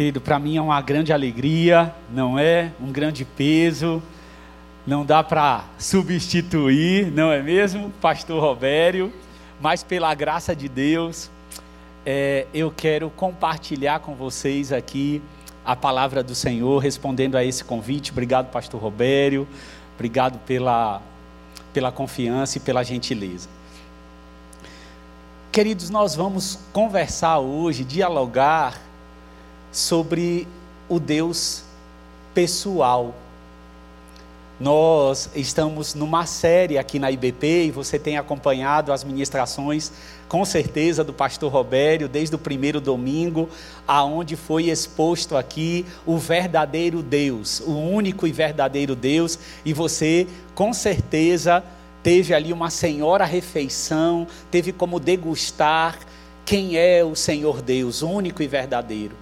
[0.00, 2.72] Querido, para mim é uma grande alegria, não é?
[2.80, 4.02] Um grande peso,
[4.86, 9.12] não dá para substituir, não é mesmo, Pastor Robério?
[9.60, 11.30] Mas pela graça de Deus,
[12.06, 15.20] é, eu quero compartilhar com vocês aqui
[15.62, 18.10] a palavra do Senhor, respondendo a esse convite.
[18.10, 19.46] Obrigado, Pastor Robério,
[19.96, 21.02] obrigado pela,
[21.74, 23.50] pela confiança e pela gentileza.
[25.52, 28.88] Queridos, nós vamos conversar hoje, dialogar
[29.72, 30.46] sobre
[30.88, 31.62] o Deus
[32.34, 33.14] pessoal.
[34.60, 39.90] Nós estamos numa série aqui na IBP e você tem acompanhado as ministrações,
[40.28, 43.48] com certeza, do pastor Robério, desde o primeiro domingo,
[43.88, 50.74] aonde foi exposto aqui o verdadeiro Deus, o único e verdadeiro Deus, e você, com
[50.74, 51.64] certeza,
[52.02, 55.98] teve ali uma senhora refeição, teve como degustar
[56.44, 59.16] quem é o Senhor Deus, único e verdadeiro.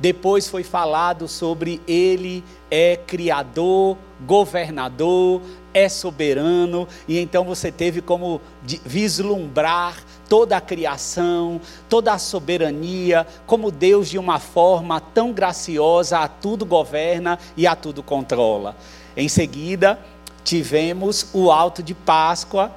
[0.00, 5.42] Depois foi falado sobre ele é criador, governador,
[5.74, 8.40] é soberano, e então você teve como
[8.84, 9.96] vislumbrar
[10.28, 16.64] toda a criação, toda a soberania, como Deus de uma forma tão graciosa a tudo
[16.64, 18.76] governa e a tudo controla.
[19.16, 19.98] Em seguida,
[20.44, 22.70] tivemos o alto de Páscoa,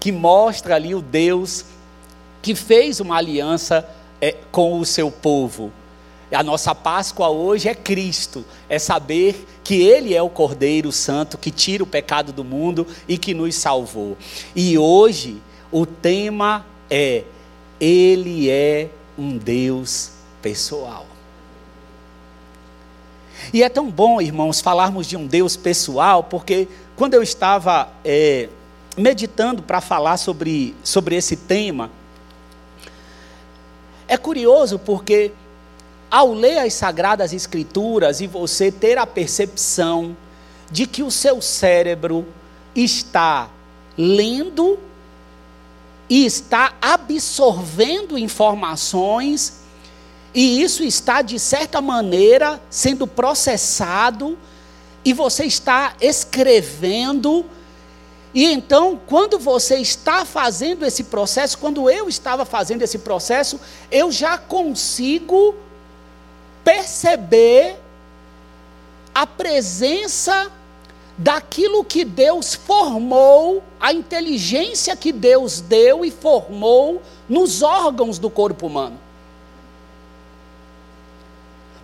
[0.00, 1.64] que mostra ali o Deus
[2.42, 3.88] que fez uma aliança
[4.20, 5.72] é, com o seu povo
[6.34, 11.50] a nossa Páscoa hoje é Cristo, é saber que Ele é o Cordeiro Santo que
[11.50, 14.16] tira o pecado do mundo e que nos salvou.
[14.54, 15.40] E hoje
[15.70, 17.24] o tema é:
[17.80, 20.10] Ele é um Deus
[20.42, 21.06] pessoal.
[23.52, 28.48] E é tão bom, irmãos, falarmos de um Deus pessoal, porque quando eu estava é,
[28.96, 31.90] meditando para falar sobre, sobre esse tema,
[34.06, 35.32] é curioso porque
[36.10, 40.16] ao ler as Sagradas Escrituras e você ter a percepção
[40.70, 42.26] de que o seu cérebro
[42.74, 43.50] está
[43.96, 44.78] lendo
[46.08, 49.64] e está absorvendo informações,
[50.34, 54.36] e isso está, de certa maneira, sendo processado,
[55.04, 57.46] e você está escrevendo.
[58.34, 63.60] E então, quando você está fazendo esse processo, quando eu estava fazendo esse processo,
[63.92, 65.54] eu já consigo
[66.64, 67.76] perceber
[69.14, 70.50] a presença
[71.16, 78.66] daquilo que Deus formou, a inteligência que Deus deu e formou nos órgãos do corpo
[78.66, 78.98] humano.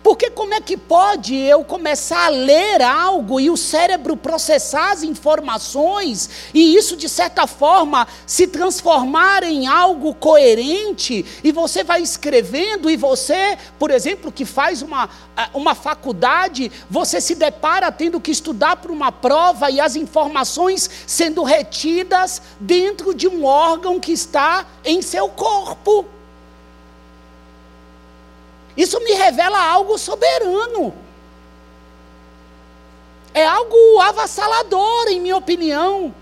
[0.03, 5.03] Porque como é que pode eu começar a ler algo e o cérebro processar as
[5.03, 12.89] informações e isso de certa forma se transformar em algo coerente e você vai escrevendo
[12.89, 15.09] e você, por exemplo, que faz uma,
[15.53, 21.43] uma faculdade, você se depara tendo que estudar para uma prova e as informações sendo
[21.43, 26.05] retidas dentro de um órgão que está em seu corpo.
[28.75, 30.93] Isso me revela algo soberano.
[33.33, 36.13] É algo avassalador, em minha opinião.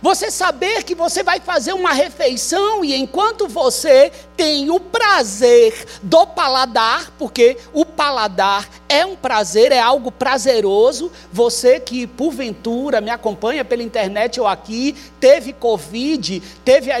[0.00, 6.24] Você saber que você vai fazer uma refeição e enquanto você tem o prazer do
[6.26, 11.10] paladar, porque o paladar é um prazer, é algo prazeroso.
[11.32, 16.98] Você que porventura me acompanha pela internet ou aqui, teve Covid, teve a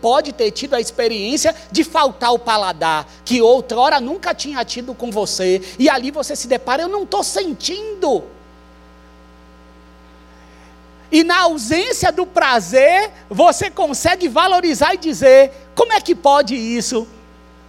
[0.00, 5.10] pode ter tido a experiência de faltar o paladar, que outrora nunca tinha tido com
[5.10, 8.33] você, e ali você se depara, eu não estou sentindo.
[11.14, 17.06] E na ausência do prazer, você consegue valorizar e dizer: como é que pode isso?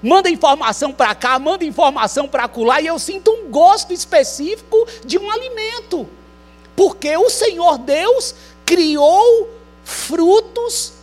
[0.01, 5.19] Manda informação para cá, manda informação para lá, e eu sinto um gosto específico de
[5.19, 6.09] um alimento.
[6.75, 8.33] Porque o Senhor Deus
[8.65, 9.47] criou
[9.83, 10.93] frutos,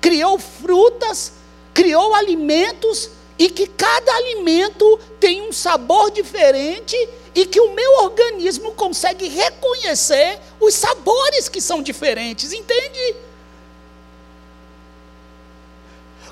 [0.00, 1.34] criou frutas,
[1.74, 6.96] criou alimentos, e que cada alimento tem um sabor diferente
[7.34, 13.16] e que o meu organismo consegue reconhecer os sabores que são diferentes, entende?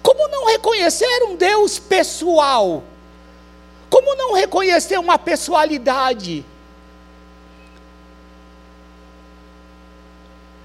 [0.03, 2.83] Como não reconhecer um Deus pessoal?
[3.89, 6.45] Como não reconhecer uma pessoalidade?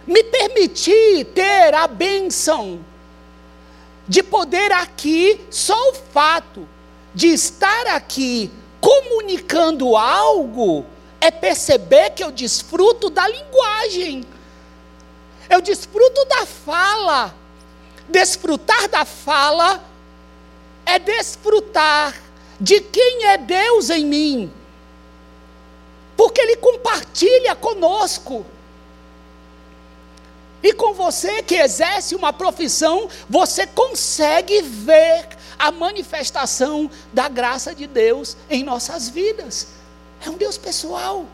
[0.05, 2.83] Me permitir ter a bênção
[4.07, 6.67] de poder aqui, só o fato
[7.15, 8.51] de estar aqui
[8.83, 10.85] comunicando algo
[11.21, 14.25] é perceber que eu desfruto da linguagem,
[15.49, 17.33] eu desfruto da fala.
[18.09, 19.81] Desfrutar da fala
[20.85, 22.13] é desfrutar
[22.59, 24.53] de quem é Deus em mim,
[26.17, 28.45] porque Ele compartilha conosco.
[30.61, 37.87] E com você que exerce uma profissão, você consegue ver a manifestação da graça de
[37.87, 39.67] Deus em nossas vidas.
[40.25, 41.25] É um Deus pessoal.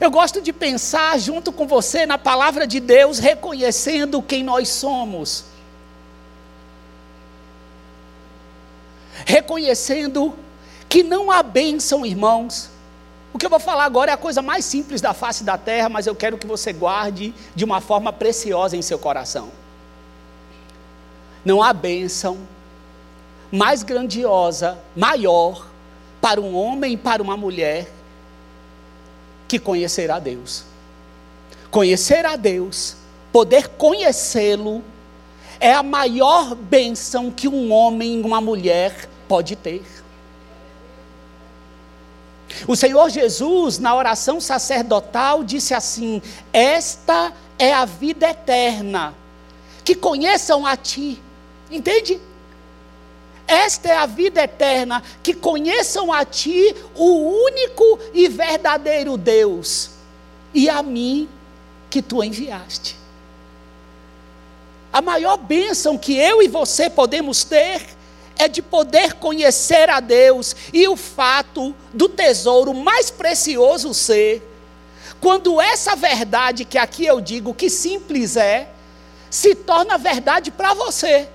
[0.00, 5.44] Eu gosto de pensar junto com você na palavra de Deus, reconhecendo quem nós somos.
[9.26, 10.34] Reconhecendo
[10.88, 12.70] que não há bênção, irmãos.
[13.32, 15.88] O que eu vou falar agora é a coisa mais simples da face da terra,
[15.88, 19.50] mas eu quero que você guarde de uma forma preciosa em seu coração.
[21.44, 22.38] Não há bênção
[23.50, 25.68] mais grandiosa, maior,
[26.20, 27.88] para um homem e para uma mulher
[29.46, 30.64] que conhecer a Deus.
[31.70, 32.96] Conhecer a Deus,
[33.32, 34.82] poder conhecê-lo,
[35.60, 39.84] é a maior bênção que um homem e uma mulher pode ter.
[42.66, 49.14] O Senhor Jesus, na oração sacerdotal, disse assim: Esta é a vida eterna,
[49.84, 51.20] que conheçam a Ti.
[51.70, 52.20] Entende?
[53.46, 59.90] Esta é a vida eterna, que conheçam a Ti, o único e verdadeiro Deus,
[60.52, 61.28] e a mim
[61.90, 62.96] que Tu enviaste.
[64.92, 67.84] A maior bênção que eu e você podemos ter
[68.38, 74.42] é de poder conhecer a Deus e o fato do tesouro mais precioso ser,
[75.20, 78.68] quando essa verdade que aqui eu digo que simples é,
[79.28, 81.28] se torna verdade para você.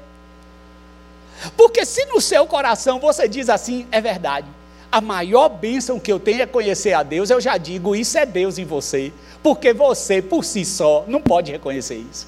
[1.56, 4.48] Porque se no seu coração você diz assim, é verdade,
[4.92, 8.26] a maior bênção que eu tenho é conhecer a Deus, eu já digo, isso é
[8.26, 9.14] Deus em você.
[9.42, 12.28] Porque você, por si só, não pode reconhecer isso.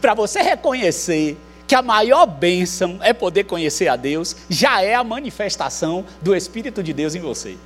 [0.00, 5.02] Para você reconhecer que a maior bênção é poder conhecer a Deus, já é a
[5.02, 7.56] manifestação do Espírito de Deus em você.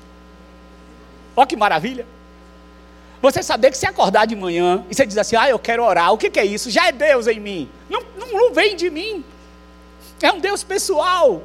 [1.37, 2.07] Olha que maravilha!
[3.23, 6.13] Você saber que se acordar de manhã e você diz assim, ah, eu quero orar,
[6.13, 6.71] o que, que é isso?
[6.71, 7.71] Já é Deus em mim.
[7.89, 9.25] Não, não, não vem de mim.
[10.23, 11.43] É um Deus pessoal.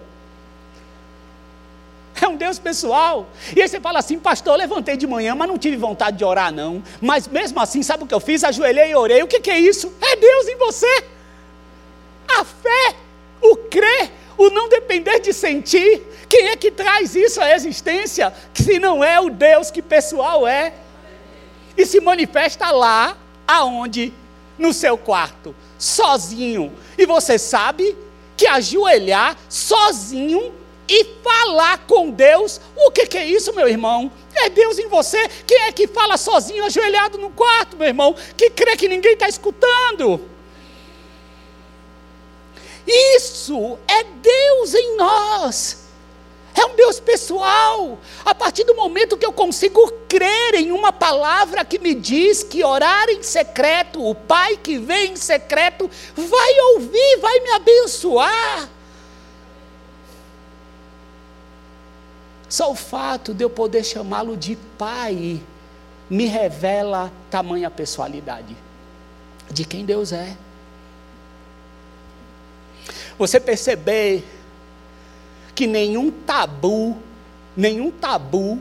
[2.22, 3.28] É um Deus pessoal.
[3.54, 6.24] E aí você fala assim, pastor, eu levantei de manhã, mas não tive vontade de
[6.24, 6.82] orar, não.
[7.02, 8.44] Mas mesmo assim, sabe o que eu fiz?
[8.44, 9.22] Ajoelhei e orei.
[9.22, 9.94] O que, que é isso?
[10.02, 11.04] É Deus em você.
[12.40, 12.96] A fé,
[13.42, 16.04] o crer, o não depender de sentir.
[16.30, 18.34] Quem é que traz isso à existência?
[18.54, 20.74] Se não é o Deus que pessoal é
[21.78, 23.18] e se manifesta lá,
[23.48, 24.14] aonde?
[24.58, 26.72] No seu quarto, sozinho.
[26.98, 27.96] E você sabe
[28.38, 30.54] que ajoelhar sozinho
[30.88, 34.12] e falar com Deus, o que, que é isso, meu irmão?
[34.36, 35.28] É Deus em você.
[35.46, 38.16] Quem é que fala sozinho, ajoelhado no quarto, meu irmão?
[38.38, 40.22] Que crê que ninguém está escutando?
[42.88, 45.85] Isso é Deus em nós.
[46.56, 48.00] É um Deus pessoal.
[48.24, 52.64] A partir do momento que eu consigo crer em uma palavra que me diz que
[52.64, 58.70] orar em secreto, o Pai que vem em secreto, vai ouvir, vai me abençoar.
[62.48, 65.42] Só o fato de eu poder chamá-lo de Pai
[66.10, 68.56] me revela tamanha pessoalidade
[69.52, 70.38] de quem Deus é.
[73.18, 74.24] Você perceber
[75.56, 76.98] que nenhum tabu,
[77.56, 78.60] nenhum tabu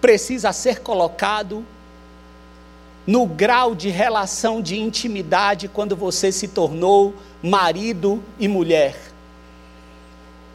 [0.00, 1.62] precisa ser colocado
[3.06, 8.96] no grau de relação de intimidade quando você se tornou marido e mulher.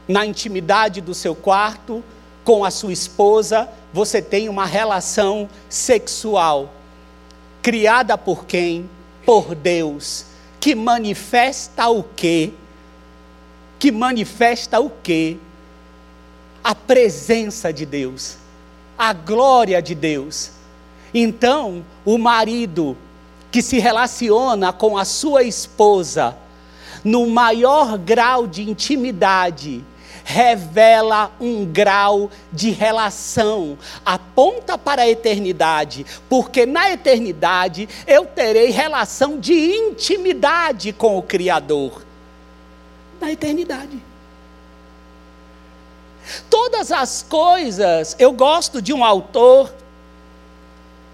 [0.07, 2.03] Na intimidade do seu quarto,
[2.43, 6.73] com a sua esposa, você tem uma relação sexual
[7.61, 8.89] criada por quem?
[9.25, 10.25] Por Deus,
[10.59, 12.51] que manifesta o quê?
[13.83, 15.35] que manifesta o quê?
[16.63, 18.37] A presença de Deus,
[18.97, 20.51] a glória de Deus.
[21.13, 22.97] Então, o marido
[23.51, 26.35] que se relaciona com a sua esposa
[27.03, 29.83] no maior grau de intimidade,
[30.23, 39.37] revela um grau de relação, aponta para a eternidade, porque na eternidade eu terei relação
[39.37, 42.03] de intimidade com o Criador
[43.19, 44.12] na eternidade.
[46.49, 49.73] Todas as coisas, eu gosto de um autor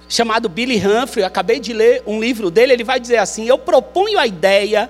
[0.07, 4.17] chamado Billy Humphrey, acabei de ler um livro dele, ele vai dizer assim: Eu proponho
[4.19, 4.89] a ideia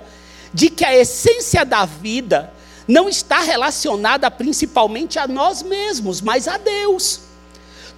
[0.53, 2.51] de que a essência da vida
[2.87, 7.28] não está relacionada principalmente a nós mesmos, mas a Deus.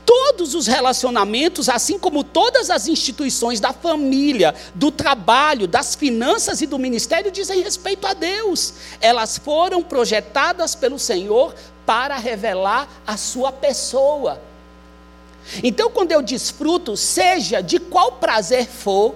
[0.05, 6.67] Todos os relacionamentos, assim como todas as instituições da família, do trabalho, das finanças e
[6.67, 8.73] do ministério, dizem respeito a Deus.
[8.99, 11.53] Elas foram projetadas pelo Senhor
[11.85, 14.41] para revelar a sua pessoa.
[15.63, 19.15] Então, quando eu desfruto, seja de qual prazer for,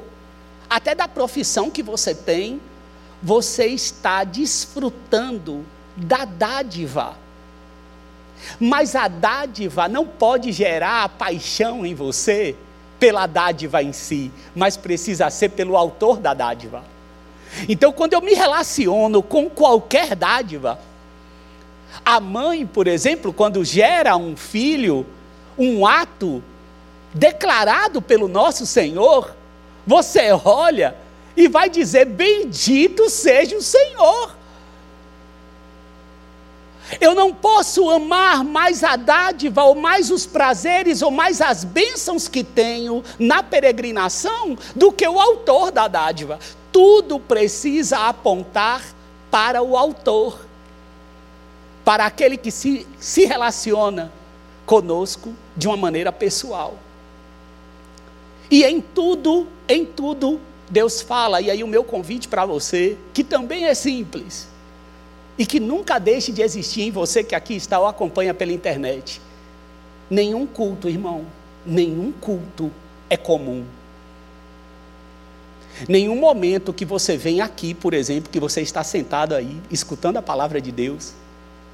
[0.69, 2.59] até da profissão que você tem,
[3.21, 5.65] você está desfrutando
[5.95, 7.17] da dádiva.
[8.59, 12.55] Mas a dádiva não pode gerar paixão em você
[12.99, 16.83] pela dádiva em si, mas precisa ser pelo autor da dádiva.
[17.67, 20.79] Então, quando eu me relaciono com qualquer dádiva,
[22.03, 25.05] a mãe, por exemplo, quando gera um filho,
[25.57, 26.43] um ato
[27.13, 29.35] declarado pelo nosso Senhor,
[29.85, 30.95] você olha
[31.35, 34.35] e vai dizer: Bendito seja o Senhor.
[37.01, 42.27] Eu não posso amar mais a dádiva, ou mais os prazeres, ou mais as bênçãos
[42.27, 46.39] que tenho na peregrinação, do que o autor da dádiva.
[46.71, 48.83] Tudo precisa apontar
[49.31, 50.45] para o autor,
[51.83, 54.11] para aquele que se, se relaciona
[54.65, 56.75] conosco de uma maneira pessoal.
[58.49, 60.39] E em tudo, em tudo,
[60.69, 64.47] Deus fala, e aí o meu convite para você, que também é simples,
[65.37, 69.21] e que nunca deixe de existir em você que aqui está ou acompanha pela internet.
[70.09, 71.25] Nenhum culto, irmão,
[71.65, 72.71] nenhum culto
[73.09, 73.65] é comum.
[75.89, 80.21] Nenhum momento que você vem aqui, por exemplo, que você está sentado aí, escutando a
[80.21, 81.13] palavra de Deus,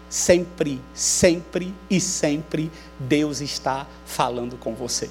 [0.10, 5.10] sempre, sempre e sempre Deus está falando com você.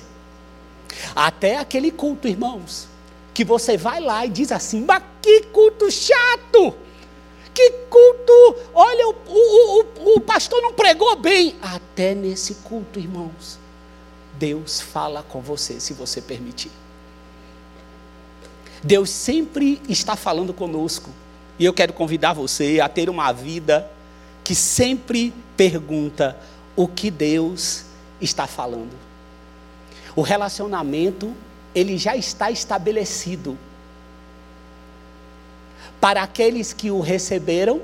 [1.15, 2.89] Até aquele culto, irmãos,
[3.33, 6.75] que você vai lá e diz assim: mas que culto chato!
[7.61, 8.57] Que culto!
[8.73, 11.57] Olha, o, o, o, o pastor não pregou bem.
[11.61, 13.59] Até nesse culto, irmãos,
[14.39, 16.71] Deus fala com você, se você permitir.
[18.83, 21.11] Deus sempre está falando conosco.
[21.59, 23.91] E eu quero convidar você a ter uma vida
[24.43, 26.39] que sempre pergunta
[26.75, 27.85] o que Deus
[28.23, 28.97] está falando.
[30.17, 31.35] O relacionamento,
[31.75, 33.59] ele já está estabelecido
[36.01, 37.83] para aqueles que o receberam,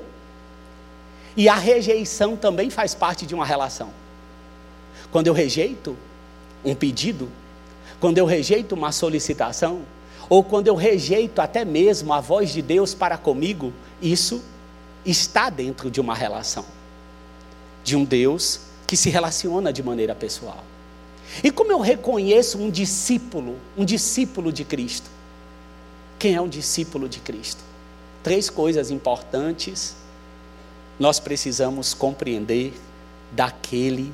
[1.35, 3.91] e a rejeição também faz parte de uma relação.
[5.11, 5.95] Quando eu rejeito
[6.65, 7.29] um pedido,
[7.99, 9.81] quando eu rejeito uma solicitação,
[10.27, 13.71] ou quando eu rejeito até mesmo a voz de Deus para comigo,
[14.01, 14.43] isso
[15.05, 16.65] está dentro de uma relação,
[17.83, 20.63] de um Deus que se relaciona de maneira pessoal.
[21.43, 25.09] E como eu reconheço um discípulo, um discípulo de Cristo?
[26.17, 27.66] Quem é um discípulo de Cristo?
[28.27, 29.95] Três coisas importantes
[30.99, 32.73] nós precisamos compreender
[33.31, 34.13] daquele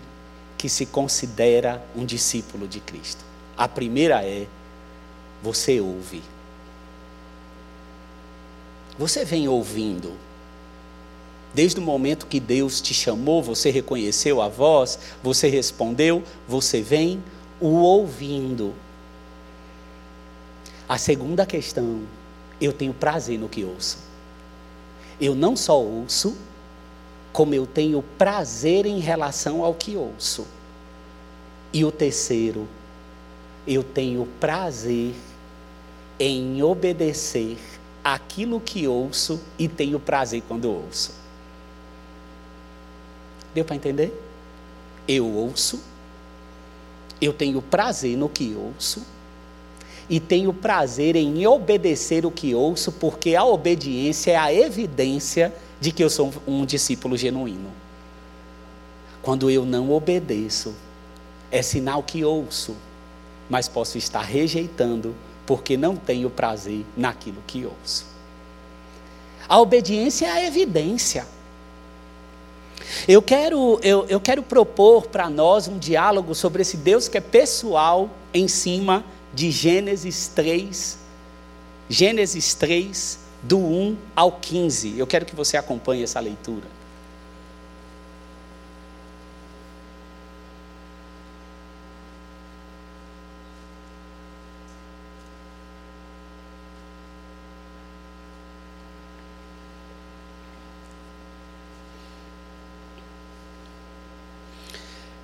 [0.56, 3.26] que se considera um discípulo de Cristo.
[3.58, 4.46] A primeira é:
[5.42, 6.22] você ouve.
[9.00, 10.14] Você vem ouvindo.
[11.52, 17.24] Desde o momento que Deus te chamou, você reconheceu a voz, você respondeu, você vem
[17.60, 18.76] o ouvindo.
[20.88, 22.04] A segunda questão
[22.66, 23.98] eu tenho prazer no que ouço.
[25.20, 26.36] Eu não só ouço,
[27.34, 30.48] como eu tenho prazer em relação ao que ouço.
[31.74, 32.66] E o terceiro,
[33.68, 35.14] eu tenho prazer
[36.18, 37.58] em obedecer
[38.02, 41.14] aquilo que ouço e tenho prazer quando ouço.
[43.54, 44.14] Deu para entender?
[45.06, 45.84] Eu ouço,
[47.20, 49.13] eu tenho prazer no que ouço
[50.10, 55.92] e tenho prazer em obedecer o que ouço, porque a obediência é a evidência de
[55.92, 57.72] que eu sou um discípulo genuíno.
[59.22, 60.76] Quando eu não obedeço,
[61.52, 62.76] é sinal que ouço,
[63.50, 68.06] mas posso estar rejeitando porque não tenho prazer naquilo que ouço.
[69.48, 71.26] A obediência é a evidência.
[73.08, 77.22] Eu quero, eu, eu quero propor para nós um diálogo sobre esse Deus que é
[77.22, 81.00] pessoal em cima de Gênesis 3,
[81.90, 84.98] Gênesis 3, do 1 ao 15.
[84.98, 86.68] Eu quero que você acompanhe essa leitura.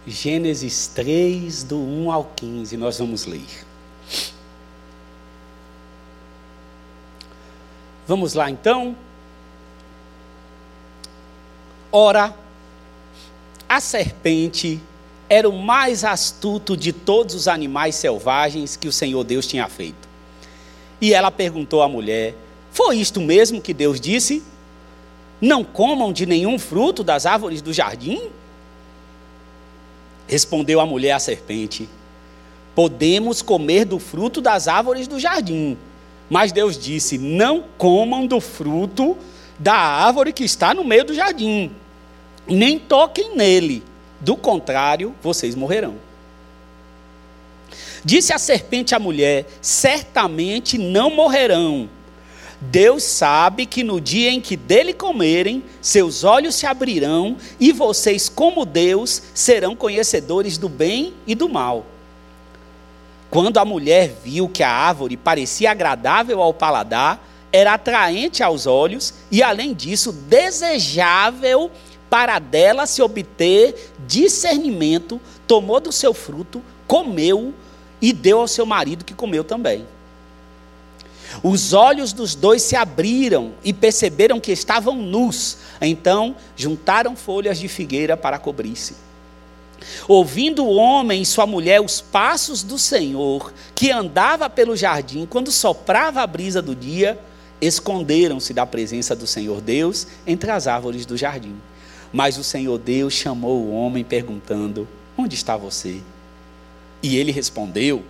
[0.07, 3.68] Gênesis 3, do 1 ao 15, nós vamos ler.
[8.09, 8.95] Vamos lá então.
[11.91, 12.33] Ora,
[13.69, 14.79] a serpente
[15.29, 20.09] era o mais astuto de todos os animais selvagens que o Senhor Deus tinha feito.
[20.99, 22.33] E ela perguntou à mulher:
[22.71, 24.41] Foi isto mesmo que Deus disse?
[25.39, 28.31] Não comam de nenhum fruto das árvores do jardim?
[30.27, 31.87] Respondeu a mulher à serpente:
[32.73, 35.77] Podemos comer do fruto das árvores do jardim.
[36.29, 39.17] Mas Deus disse: Não comam do fruto
[39.57, 41.71] da árvore que está no meio do jardim,
[42.47, 43.83] nem toquem nele,
[44.19, 45.95] do contrário, vocês morrerão.
[48.03, 51.89] Disse a serpente à mulher: Certamente não morrerão.
[52.61, 58.27] Deus sabe que no dia em que dele comerem, seus olhos se abrirão e vocês,
[58.27, 61.85] como Deus, serão conhecedores do bem e do mal.
[63.29, 69.13] Quando a mulher viu que a árvore parecia agradável ao paladar, era atraente aos olhos
[69.31, 71.71] e, além disso, desejável
[72.09, 77.53] para dela se obter discernimento, tomou do seu fruto, comeu
[78.01, 79.85] e deu ao seu marido que comeu também.
[81.43, 85.59] Os olhos dos dois se abriram e perceberam que estavam nus.
[85.79, 89.08] Então juntaram folhas de figueira para cobrir-se.
[90.07, 95.51] Ouvindo o homem e sua mulher os passos do Senhor, que andava pelo jardim quando
[95.51, 97.19] soprava a brisa do dia,
[97.61, 101.55] esconderam-se da presença do Senhor Deus entre as árvores do jardim.
[102.11, 106.01] Mas o Senhor Deus chamou o homem perguntando: Onde está você?
[107.03, 108.03] E ele respondeu: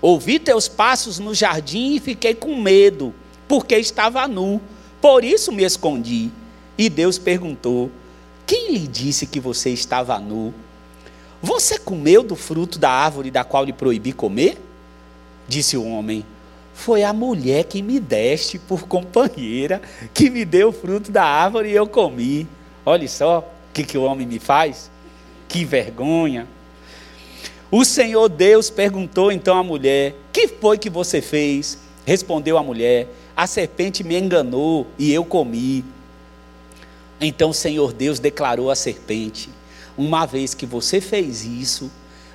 [0.00, 3.14] Ouvi teus passos no jardim e fiquei com medo,
[3.46, 4.60] porque estava nu.
[5.00, 6.30] Por isso me escondi.
[6.78, 7.90] E Deus perguntou:
[8.46, 10.54] Quem lhe disse que você estava nu?
[11.44, 14.58] Você comeu do fruto da árvore da qual lhe proibi comer?
[15.46, 16.24] Disse o homem:
[16.72, 19.82] Foi a mulher que me deste por companheira,
[20.14, 22.48] que me deu o fruto da árvore e eu comi.
[22.86, 24.90] Olha só o que, que o homem me faz.
[25.46, 26.48] Que vergonha.
[27.70, 31.76] O Senhor Deus perguntou então à mulher: Que foi que você fez?
[32.06, 35.84] Respondeu a mulher: A serpente me enganou e eu comi.
[37.20, 39.50] Então o Senhor Deus declarou à serpente:
[39.96, 41.90] Uma vez que você fez isso,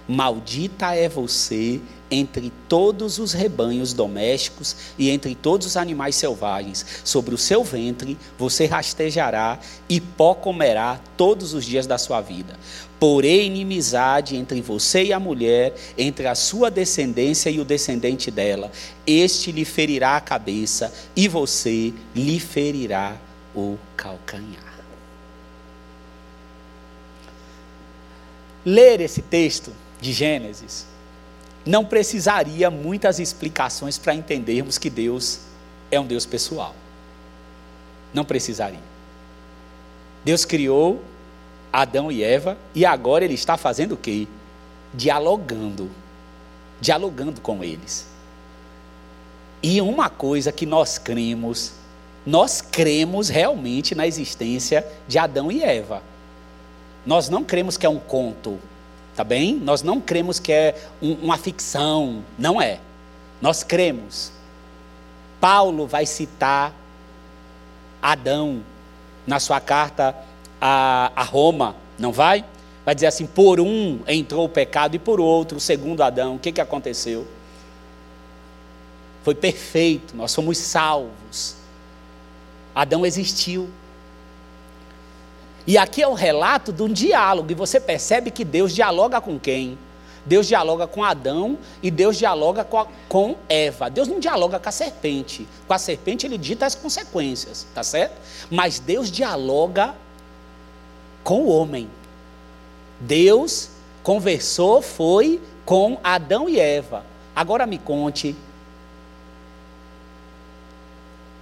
[0.08, 1.82] maldita é você
[2.12, 6.86] entre todos os rebanhos domésticos e entre todos os animais selvagens.
[7.04, 12.58] Sobre o seu ventre você rastejará e pó comerá todos os dias da sua vida.
[13.00, 18.72] Porém, inimizade entre você e a mulher, entre a sua descendência e o descendente dela.
[19.06, 23.16] Este lhe ferirá a cabeça e você lhe ferirá
[23.56, 24.69] o calcanhar.
[28.66, 30.86] Ler esse texto de Gênesis
[31.66, 35.42] não precisaria muitas explicações para entendermos que Deus
[35.92, 36.76] é um Deus pessoal.
[38.14, 38.80] Não precisaria.
[40.24, 41.02] Deus criou
[41.72, 44.28] Adão e Eva e agora ele está fazendo o quê?
[44.94, 45.90] Dialogando.
[46.82, 48.08] Dialogando com eles.
[49.62, 51.74] E uma coisa que nós cremos,
[52.26, 56.02] nós cremos realmente na existência de Adão e Eva.
[57.10, 58.60] Nós não cremos que é um conto,
[59.16, 59.56] Tá bem?
[59.56, 62.80] Nós não cremos que é um, uma ficção, não é.
[63.42, 64.32] Nós cremos.
[65.42, 66.74] Paulo vai citar
[68.02, 68.62] Adão
[69.28, 70.16] na sua carta
[70.62, 72.46] a, a Roma, não vai?
[72.86, 76.36] Vai dizer assim: por um entrou o pecado e por outro, segundo Adão.
[76.36, 77.28] O que, que aconteceu?
[79.22, 81.58] Foi perfeito, nós somos salvos.
[82.74, 83.70] Adão existiu.
[85.70, 89.38] E aqui é o relato de um diálogo, e você percebe que Deus dialoga com
[89.38, 89.78] quem?
[90.26, 93.88] Deus dialoga com Adão e Deus dialoga com, a, com, Eva.
[93.88, 95.48] Deus não dialoga com a serpente.
[95.68, 98.16] Com a serpente ele dita as consequências, tá certo?
[98.50, 99.94] Mas Deus dialoga
[101.24, 101.88] com o homem.
[103.00, 103.70] Deus
[104.02, 107.06] conversou, foi com Adão e Eva.
[107.36, 108.36] Agora me conte.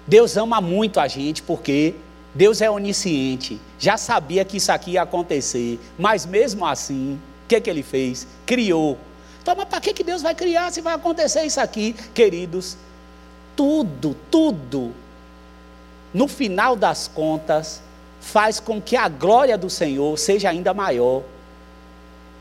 [0.06, 1.96] Deus ama muito a gente porque
[2.38, 7.60] Deus é onisciente, já sabia que isso aqui ia acontecer, mas mesmo assim, o que,
[7.60, 8.28] que ele fez?
[8.46, 8.96] Criou.
[9.42, 12.78] Então, mas para que, que Deus vai criar se vai acontecer isso aqui, queridos?
[13.56, 14.94] Tudo, tudo,
[16.14, 17.82] no final das contas,
[18.22, 21.24] faz com que a glória do Senhor seja ainda maior.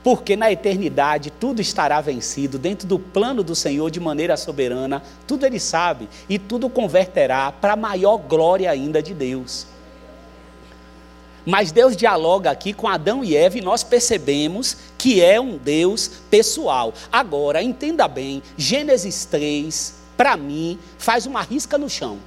[0.05, 5.47] Porque na eternidade tudo estará vencido dentro do plano do Senhor de maneira soberana, tudo
[5.47, 9.75] Ele sabe, e tudo converterá para a maior glória ainda de Deus.
[11.47, 16.11] Mas Deus dialoga aqui com Adão e Eva e nós percebemos que é um Deus
[16.29, 16.93] pessoal.
[17.11, 22.19] Agora, entenda bem, Gênesis 3, para mim, faz uma risca no chão.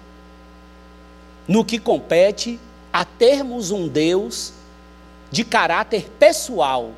[1.46, 2.58] No que compete
[2.94, 4.54] a termos um Deus
[5.30, 6.92] de caráter pessoal.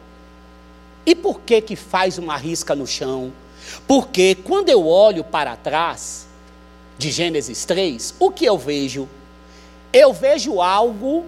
[1.04, 3.34] E por que que faz uma risca no chão?
[3.88, 6.28] Porque quando eu olho para trás
[7.00, 9.10] de Gênesis 3, o que eu vejo?
[9.92, 11.26] Eu vejo algo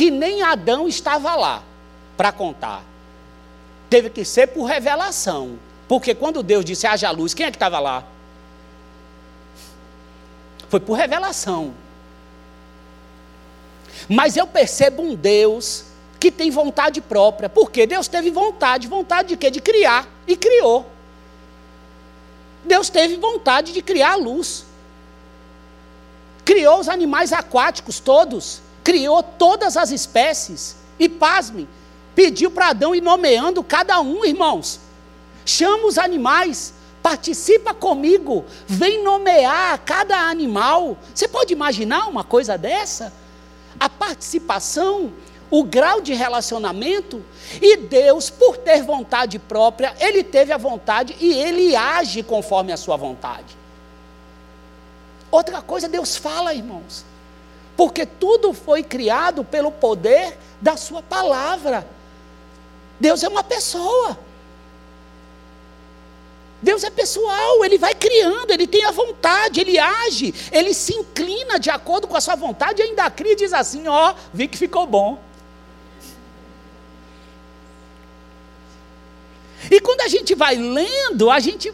[0.00, 1.62] que nem Adão estava lá
[2.16, 2.82] para contar.
[3.90, 5.58] Teve que ser por revelação.
[5.86, 8.02] Porque quando Deus disse haja luz, quem é que estava lá?
[10.70, 11.74] Foi por revelação.
[14.08, 15.84] Mas eu percebo um Deus
[16.18, 17.50] que tem vontade própria.
[17.50, 18.88] Porque Deus teve vontade.
[18.88, 19.50] Vontade de quê?
[19.50, 20.08] De criar.
[20.26, 20.90] E criou.
[22.64, 24.64] Deus teve vontade de criar a luz.
[26.42, 28.62] Criou os animais aquáticos todos.
[28.82, 30.76] Criou todas as espécies.
[30.98, 31.68] E pasmem,
[32.14, 34.80] pediu para Adão ir nomeando cada um, irmãos.
[35.44, 40.96] Chama os animais participa comigo, vem nomear cada animal.
[41.14, 43.12] Você pode imaginar uma coisa dessa?
[43.78, 45.12] A participação,
[45.50, 47.24] o grau de relacionamento,
[47.60, 52.76] e Deus, por ter vontade própria, ele teve a vontade e ele age conforme a
[52.76, 53.58] sua vontade.
[55.30, 57.04] Outra coisa, Deus fala, irmãos,
[57.80, 61.88] porque tudo foi criado pelo poder da Sua palavra.
[63.00, 64.18] Deus é uma pessoa.
[66.60, 71.58] Deus é pessoal, ele vai criando, ele tem a vontade, ele age, ele se inclina
[71.58, 74.58] de acordo com a sua vontade e ainda cria e diz assim: Ó, vi que
[74.58, 75.18] ficou bom.
[79.70, 81.72] E quando a gente vai lendo, a gente,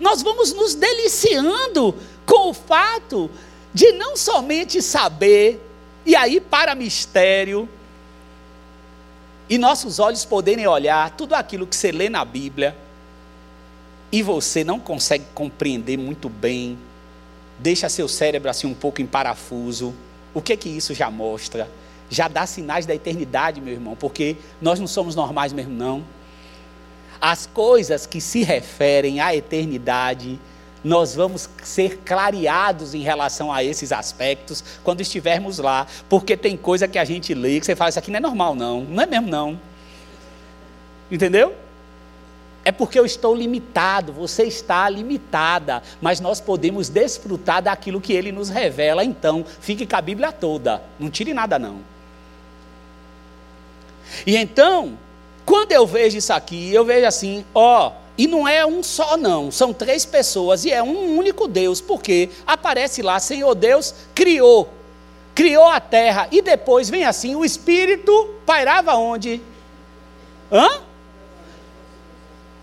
[0.00, 1.94] nós vamos nos deliciando
[2.26, 3.30] com o fato
[3.74, 5.60] de não somente saber,
[6.06, 7.68] e aí para mistério,
[9.50, 12.76] e nossos olhos poderem olhar tudo aquilo que você lê na Bíblia,
[14.12, 16.78] e você não consegue compreender muito bem,
[17.58, 19.92] deixa seu cérebro assim um pouco em parafuso,
[20.32, 21.68] o que que isso já mostra?
[22.08, 26.04] Já dá sinais da eternidade, meu irmão, porque nós não somos normais mesmo, não.
[27.20, 30.38] As coisas que se referem à eternidade,
[30.84, 36.86] nós vamos ser clareados em relação a esses aspectos quando estivermos lá, porque tem coisa
[36.86, 39.06] que a gente lê que você fala, isso aqui não é normal, não, não é
[39.06, 39.58] mesmo, não.
[41.10, 41.54] Entendeu?
[42.64, 48.32] É porque eu estou limitado, você está limitada, mas nós podemos desfrutar daquilo que ele
[48.32, 49.04] nos revela.
[49.04, 51.80] Então, fique com a Bíblia toda, não tire nada não.
[54.26, 54.98] E então,
[55.44, 59.50] quando eu vejo isso aqui, eu vejo assim, ó, e não é um só não,
[59.50, 64.68] são três pessoas e é um único Deus, porque aparece lá, Senhor Deus criou,
[65.34, 69.40] criou a terra e depois vem assim, o Espírito pairava onde?
[70.50, 70.82] Hã?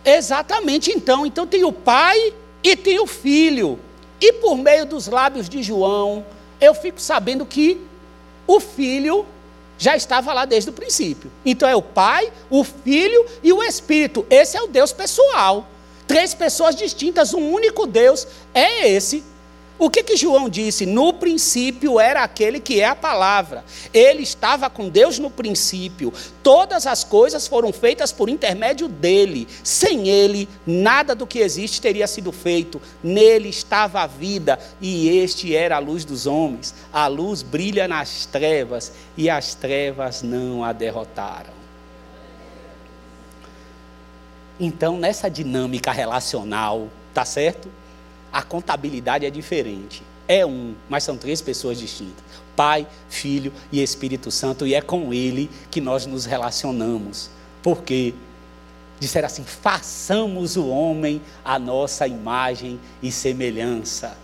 [0.05, 1.25] Exatamente então.
[1.25, 2.33] Então tem o pai
[2.63, 3.79] e tem o filho.
[4.19, 6.25] E por meio dos lábios de João,
[6.59, 7.81] eu fico sabendo que
[8.47, 9.25] o filho
[9.81, 11.31] já estava lá desde o princípio.
[11.43, 14.23] Então é o pai, o filho e o espírito.
[14.29, 15.67] Esse é o Deus pessoal.
[16.05, 19.23] Três pessoas distintas, um único Deus é esse
[19.81, 20.85] o que, que João disse?
[20.85, 23.65] No princípio era aquele que é a palavra.
[23.91, 26.13] Ele estava com Deus no princípio.
[26.43, 29.47] Todas as coisas foram feitas por intermédio dele.
[29.63, 32.79] Sem ele, nada do que existe teria sido feito.
[33.01, 36.75] Nele estava a vida, e este era a luz dos homens.
[36.93, 41.53] A luz brilha nas trevas, e as trevas não a derrotaram.
[44.59, 47.80] Então, nessa dinâmica relacional, tá certo?
[48.31, 50.03] A contabilidade é diferente.
[50.27, 52.23] É um, mas são três pessoas distintas:
[52.55, 57.29] Pai, Filho e Espírito Santo, e é com Ele que nós nos relacionamos.
[57.61, 58.13] Porque
[58.99, 64.15] disseram assim: façamos o homem a nossa imagem e semelhança.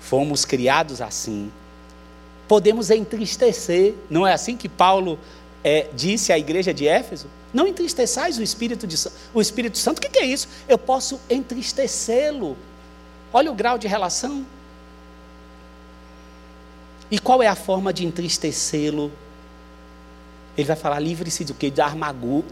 [0.00, 1.50] Fomos criados assim.
[2.46, 5.18] Podemos entristecer, não é assim que Paulo
[5.62, 7.26] é, disse à igreja de Éfeso?
[7.52, 8.96] Não entristeçais o Espírito, de,
[9.32, 9.98] o Espírito Santo.
[9.98, 10.48] O que, é isso?
[10.68, 12.56] Eu posso entristecê-lo
[13.32, 14.44] Olha o grau de relação.
[17.10, 19.12] E qual é a forma de entristecê-lo?
[20.56, 21.70] Ele vai falar: livre-se do que?
[21.70, 21.92] Da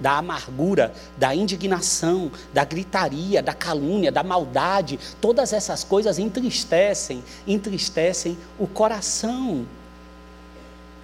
[0.00, 4.98] da amargura, da indignação, da gritaria, da calúnia, da maldade.
[5.20, 9.66] Todas essas coisas entristecem, entristecem o coração.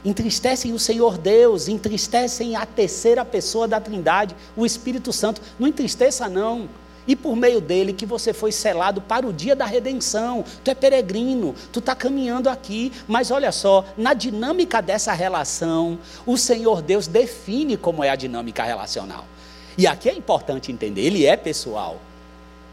[0.05, 5.41] Entristecem o Senhor Deus, entristecem a terceira pessoa da Trindade, o Espírito Santo.
[5.59, 6.69] Não entristeça, não
[7.07, 10.45] e por meio dele que você foi selado para o dia da redenção.
[10.63, 16.37] Tu é peregrino, tu está caminhando aqui, mas olha só, na dinâmica dessa relação, o
[16.37, 19.25] Senhor Deus define como é a dinâmica relacional.
[19.77, 21.99] E aqui é importante entender, ele é pessoal.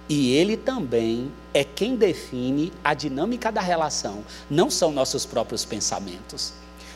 [0.07, 6.53] E ele também é quem define a dinâmica da relação, não são nossos próprios pensamentos.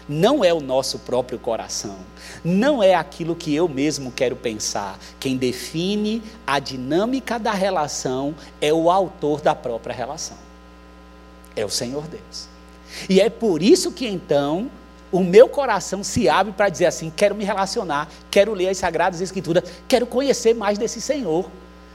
[0.08, 1.98] Não é o nosso próprio coração,
[2.44, 5.00] não é aquilo que eu mesmo quero pensar.
[5.20, 10.38] Quem define a dinâmica da relação é o autor da própria relação,
[11.56, 12.48] é o Senhor Deus.
[13.10, 14.70] E é por isso que então
[15.12, 19.22] o meu coração se abre para dizer assim: quero me relacionar, quero ler as Sagradas
[19.22, 21.50] Escrituras, quero conhecer mais desse Senhor,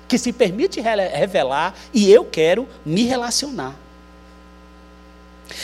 [0.07, 3.75] que se permite revelar e eu quero me relacionar.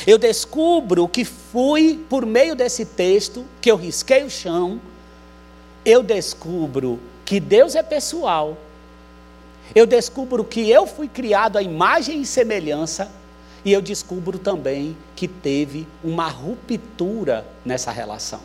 [0.06, 4.80] Eu descubro que fui por meio desse texto, que eu risquei o chão,
[5.84, 8.56] eu descubro que Deus é pessoal.
[9.74, 13.10] Eu descubro que eu fui criado à imagem e semelhança,
[13.64, 18.40] e eu descubro também que teve uma ruptura nessa relação.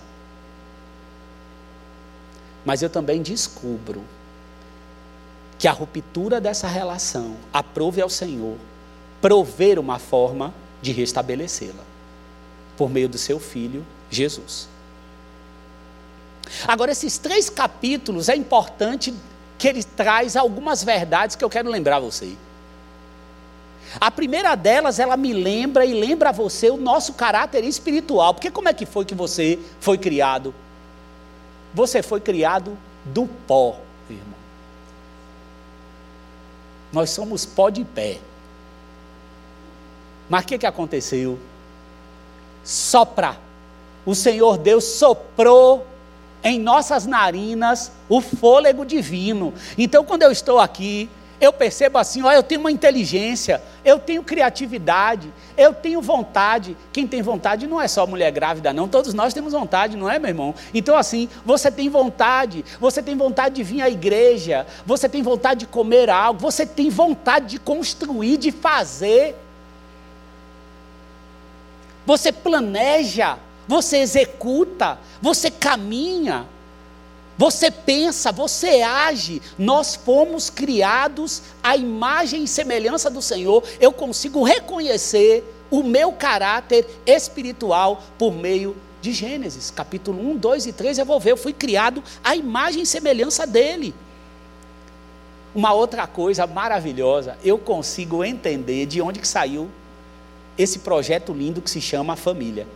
[2.66, 4.04] Mas eu também descubro
[5.58, 8.56] que a ruptura dessa relação aprove ao Senhor
[9.22, 11.84] prover uma forma de restabelecê-la,
[12.78, 14.68] por meio do seu filho Jesus.
[16.68, 19.14] Agora, esses três capítulos é importante
[19.58, 22.36] que ele traz algumas verdades que eu quero lembrar a você.
[24.00, 28.34] A primeira delas, ela me lembra e lembra a você o nosso caráter espiritual.
[28.34, 30.54] Porque como é que foi que você foi criado?
[31.74, 34.40] Você foi criado do pó, irmão.
[36.92, 38.20] Nós somos pó de pé.
[40.30, 41.40] Mas o que, que aconteceu?
[42.64, 43.38] Sopra.
[44.06, 45.86] O Senhor Deus soprou
[46.44, 49.54] em nossas narinas o fôlego divino.
[49.78, 51.10] Então, quando eu estou aqui,
[51.42, 56.76] eu percebo assim: ó, eu tenho uma inteligência, eu tenho criatividade, eu tenho vontade.
[56.92, 58.88] Quem tem vontade não é só mulher grávida, não.
[58.88, 60.54] Todos nós temos vontade, não é, meu irmão?
[60.74, 65.62] Então, assim, você tem vontade, você tem vontade de vir à igreja, você tem vontade
[65.62, 69.36] de comer algo, você tem vontade de construir, de fazer
[72.10, 76.48] você planeja, você executa, você caminha,
[77.38, 79.40] você pensa, você age.
[79.60, 83.64] Nós fomos criados à imagem e semelhança do Senhor.
[83.80, 90.74] Eu consigo reconhecer o meu caráter espiritual por meio de Gênesis, capítulo 1, 2 e
[90.74, 90.98] 3.
[90.98, 93.94] Eu vou ver, eu fui criado à imagem e semelhança dele.
[95.54, 99.70] Uma outra coisa maravilhosa, eu consigo entender de onde que saiu
[100.60, 102.68] esse projeto lindo que se chama família.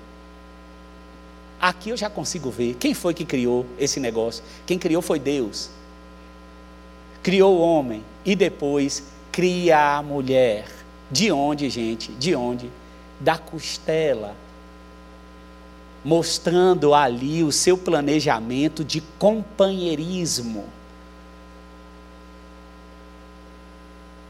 [1.60, 4.42] Aqui eu já consigo ver quem foi que criou esse negócio.
[4.66, 5.70] Quem criou foi Deus.
[7.22, 10.66] Criou o homem e depois cria a mulher.
[11.12, 12.10] De onde, gente?
[12.14, 12.72] De onde?
[13.20, 14.34] Da costela.
[16.06, 20.66] Mostrando ali o seu planejamento de companheirismo.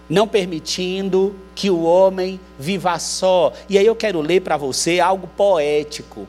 [0.10, 3.54] Não permitindo que o homem viva só.
[3.70, 6.28] E aí eu quero ler para você algo poético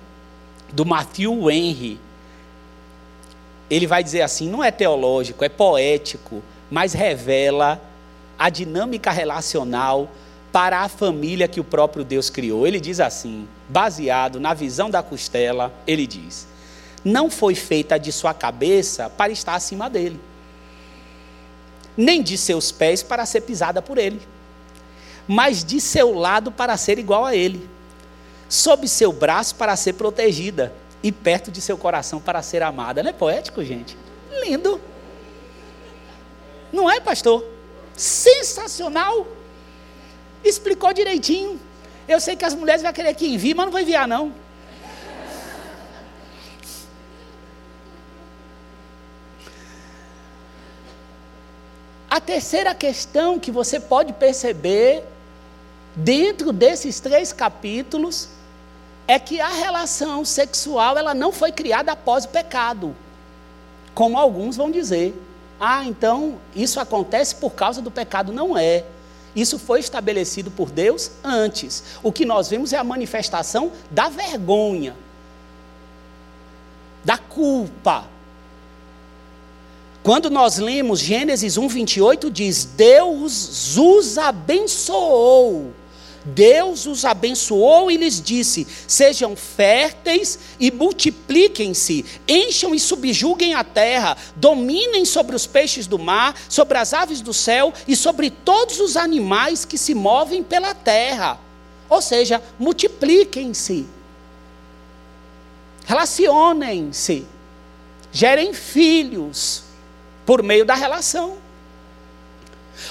[0.73, 1.99] do Matthew Henry.
[3.71, 7.81] Ele vai dizer assim, não é teológico, é poético, mas revela
[8.39, 10.09] a dinâmica relacional
[10.53, 12.67] para a família que o próprio Deus criou.
[12.67, 16.47] Ele diz assim, baseado na visão da costela, ele diz:
[17.05, 20.21] Não foi feita de sua cabeça para estar acima dele
[21.97, 24.21] nem de seus pés para ser pisada por ele,
[25.27, 27.69] mas de seu lado para ser igual a ele,
[28.49, 33.03] sob seu braço para ser protegida e perto de seu coração para ser amada.
[33.03, 33.97] Não é poético, gente?
[34.43, 34.81] Lindo.
[36.73, 37.45] Não é, pastor?
[37.97, 39.27] Sensacional.
[40.43, 41.61] Explicou direitinho.
[42.07, 44.33] Eu sei que as mulheres vão querer que envie, mas não vou enviar, não.
[52.15, 55.03] A terceira questão que você pode perceber
[55.97, 58.29] dentro desses três capítulos
[59.09, 62.95] é que a relação sexual ela não foi criada após o pecado,
[63.97, 65.13] como alguns vão dizer.
[65.59, 68.33] Ah, então isso acontece por causa do pecado?
[68.33, 68.85] Não é.
[69.35, 71.83] Isso foi estabelecido por Deus antes.
[72.01, 74.95] O que nós vemos é a manifestação da vergonha,
[77.05, 78.14] da culpa,
[80.05, 85.73] quando nós lemos Gênesis 1, 28, diz: Deus os abençoou.
[86.27, 94.15] Deus os abençoou e lhes disse: Sejam férteis e multipliquem-se, encham e subjuguem a terra,
[94.37, 98.99] dominem sobre os peixes do mar, sobre as aves do céu e sobre todos os
[98.99, 101.41] animais que se movem pela terra.
[101.89, 103.87] Ou seja, multipliquem-se,
[105.87, 107.27] relacionem-se,
[108.13, 109.64] gerem filhos
[110.25, 111.37] por meio da relação.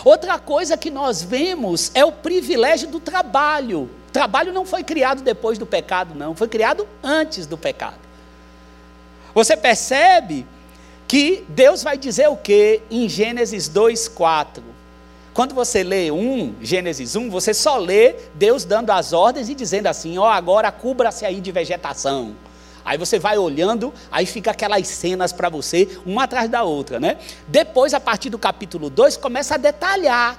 [0.04, 3.89] Outra coisa que nós vemos é o privilégio do trabalho.
[4.12, 8.00] trabalho não foi criado depois do pecado, não, foi criado antes do pecado.
[9.34, 10.46] Você percebe
[11.08, 14.62] que Deus vai dizer o que em Gênesis 2:4?
[15.34, 19.88] Quando você lê 1, Gênesis 1, você só lê Deus dando as ordens e dizendo
[19.88, 22.36] assim: ó, oh, agora cubra-se aí de vegetação.
[22.86, 27.17] Aí você vai olhando, aí fica aquelas cenas para você, uma atrás da outra, né?
[27.48, 30.38] Depois, a partir do capítulo 2, começa a detalhar.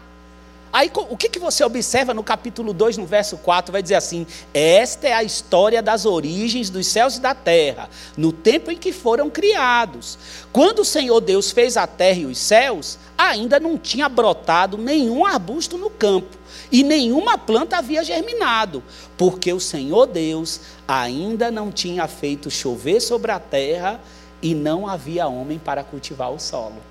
[0.74, 4.26] Aí o que, que você observa no capítulo 2, no verso 4, vai dizer assim:
[4.52, 8.92] Esta é a história das origens dos céus e da terra, no tempo em que
[8.92, 10.18] foram criados.
[10.52, 15.24] Quando o Senhor Deus fez a terra e os céus, ainda não tinha brotado nenhum
[15.24, 16.36] arbusto no campo,
[16.72, 18.82] e nenhuma planta havia germinado,
[19.16, 24.00] porque o Senhor Deus ainda não tinha feito chover sobre a terra
[24.42, 26.82] e não havia homem para cultivar o solo.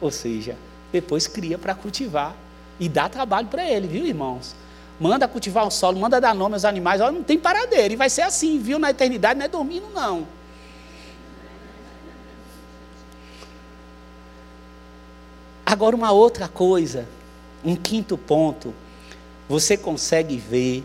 [0.00, 0.56] Ou seja,
[0.90, 2.34] depois cria para cultivar
[2.78, 4.54] e dá trabalho para ele, viu, irmãos?
[5.00, 7.94] Manda cultivar o solo, manda dar nome aos animais, olha, não tem paradeiro.
[7.94, 10.26] E vai ser assim, viu, na eternidade, não é dormindo, não.
[15.64, 17.06] Agora, uma outra coisa,
[17.64, 18.74] um quinto ponto,
[19.48, 20.84] você consegue ver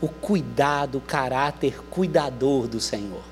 [0.00, 3.22] o cuidado, o caráter cuidador do Senhor.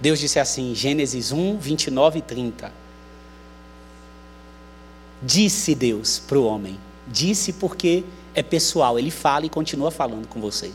[0.00, 2.72] Deus disse assim, Gênesis 1, 29 e 30.
[5.22, 6.78] Disse Deus para o homem.
[7.06, 8.04] Disse porque
[8.34, 10.70] é pessoal, ele fala e continua falando com você.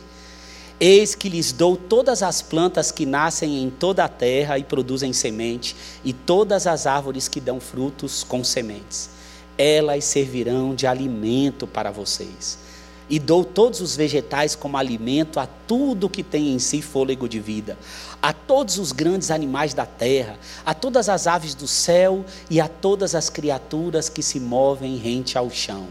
[0.79, 5.11] Eis que lhes dou todas as plantas que nascem em toda a terra e produzem
[5.11, 9.09] semente, e todas as árvores que dão frutos com sementes.
[9.57, 12.59] Elas servirão de alimento para vocês.
[13.09, 17.39] E dou todos os vegetais como alimento a tudo que tem em si fôlego de
[17.39, 17.77] vida
[18.21, 22.67] a todos os grandes animais da terra, a todas as aves do céu e a
[22.67, 25.87] todas as criaturas que se movem rente ao chão.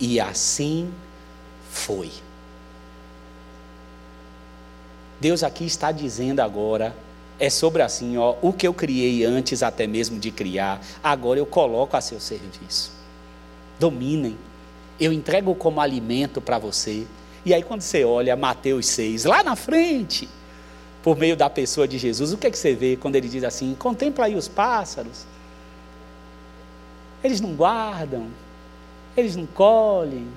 [0.00, 0.92] E assim
[1.70, 2.10] foi.
[5.20, 6.96] Deus aqui está dizendo agora,
[7.38, 11.46] é sobre assim, ó, o que eu criei antes até mesmo de criar, agora eu
[11.46, 12.92] coloco a seu serviço.
[13.78, 14.36] Dominem.
[15.02, 17.04] Eu entrego como alimento para você.
[17.44, 20.28] E aí quando você olha Mateus 6, lá na frente,
[21.02, 23.42] por meio da pessoa de Jesus, o que, é que você vê quando ele diz
[23.42, 25.26] assim: contempla aí os pássaros?
[27.24, 28.28] Eles não guardam,
[29.16, 30.28] eles não colhem,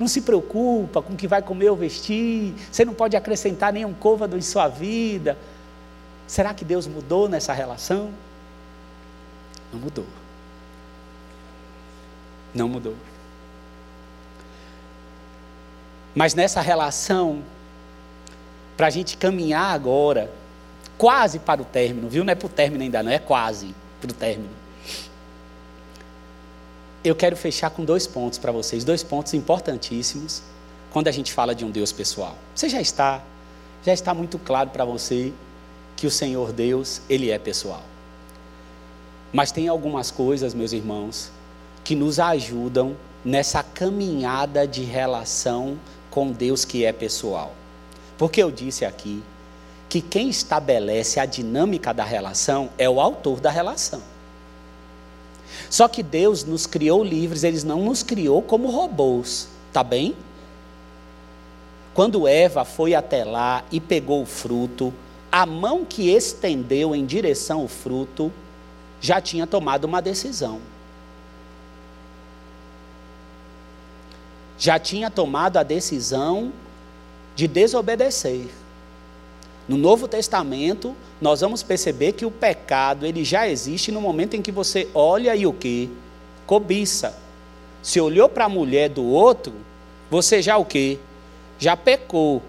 [0.00, 3.94] não se preocupa com o que vai comer ou vestir, você não pode acrescentar nenhum
[3.94, 5.38] côvado em sua vida.
[6.26, 8.10] Será que Deus mudou nessa relação?
[9.72, 10.06] Não mudou.
[12.52, 12.96] Não mudou.
[16.18, 17.44] Mas nessa relação,
[18.76, 20.28] para a gente caminhar agora,
[20.98, 22.24] quase para o término, viu?
[22.24, 24.50] Não é para o término ainda, não é quase para o término.
[27.04, 30.42] Eu quero fechar com dois pontos para vocês, dois pontos importantíssimos
[30.90, 32.36] quando a gente fala de um Deus pessoal.
[32.52, 33.22] Você já está,
[33.86, 35.32] já está muito claro para você
[35.94, 37.84] que o Senhor Deus, ele é pessoal.
[39.32, 41.30] Mas tem algumas coisas, meus irmãos,
[41.84, 45.78] que nos ajudam nessa caminhada de relação
[46.18, 47.54] com Deus que é pessoal.
[48.16, 49.22] Porque eu disse aqui
[49.88, 54.02] que quem estabelece a dinâmica da relação é o autor da relação.
[55.70, 60.16] Só que Deus nos criou livres, Ele não nos criou como robôs, tá bem?
[61.94, 64.92] Quando Eva foi até lá e pegou o fruto,
[65.30, 68.32] a mão que estendeu em direção ao fruto
[69.00, 70.60] já tinha tomado uma decisão.
[74.58, 76.52] Já tinha tomado a decisão
[77.36, 78.48] de desobedecer.
[79.68, 84.42] No Novo Testamento, nós vamos perceber que o pecado, ele já existe no momento em
[84.42, 85.90] que você olha e o que?
[86.46, 87.16] Cobiça.
[87.82, 89.52] Se olhou para a mulher do outro,
[90.10, 90.98] você já o que?
[91.58, 92.42] Já pecou.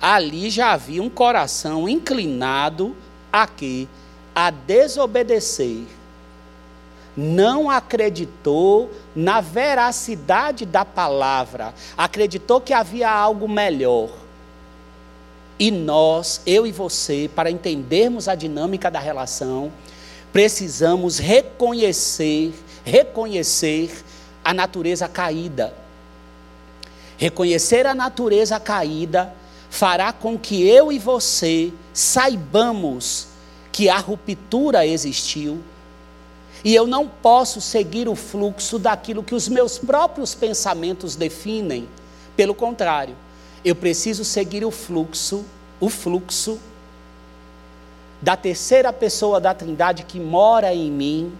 [0.00, 2.94] Ali já havia um coração inclinado
[3.32, 3.88] a quê?
[4.34, 5.84] A desobedecer.
[7.16, 14.10] Não acreditou na veracidade da palavra, acreditou que havia algo melhor
[15.58, 19.72] e nós, eu e você, para entendermos a dinâmica da relação,
[20.32, 22.52] precisamos reconhecer,
[22.84, 24.04] reconhecer
[24.44, 25.72] a natureza caída.
[27.16, 29.32] Reconhecer a natureza caída
[29.70, 33.28] fará com que eu e você saibamos
[33.70, 35.62] que a ruptura existiu.
[36.64, 41.86] E eu não posso seguir o fluxo daquilo que os meus próprios pensamentos definem.
[42.34, 43.14] Pelo contrário,
[43.62, 45.44] eu preciso seguir o fluxo,
[45.78, 46.58] o fluxo
[48.20, 51.32] da terceira pessoa da Trindade que mora em mim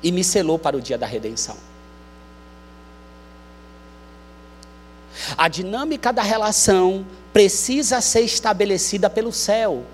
[0.00, 1.56] e me selou para o dia da redenção.
[5.36, 9.84] A dinâmica da relação precisa ser estabelecida pelo céu.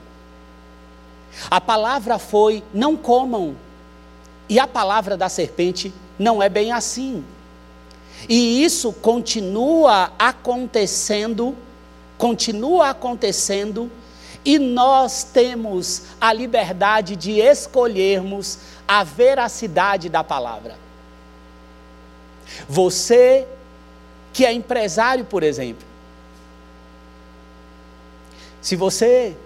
[1.50, 3.56] A palavra foi: não comam.
[4.48, 7.24] E a palavra da serpente não é bem assim.
[8.28, 11.56] E isso continua acontecendo,
[12.16, 13.90] continua acontecendo,
[14.44, 20.76] e nós temos a liberdade de escolhermos a veracidade da palavra.
[22.68, 23.46] Você
[24.32, 25.86] que é empresário, por exemplo,
[28.60, 29.36] se você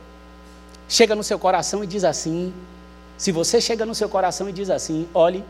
[0.88, 2.52] chega no seu coração e diz assim,
[3.22, 5.44] se você chega no seu coração e diz assim, olhe,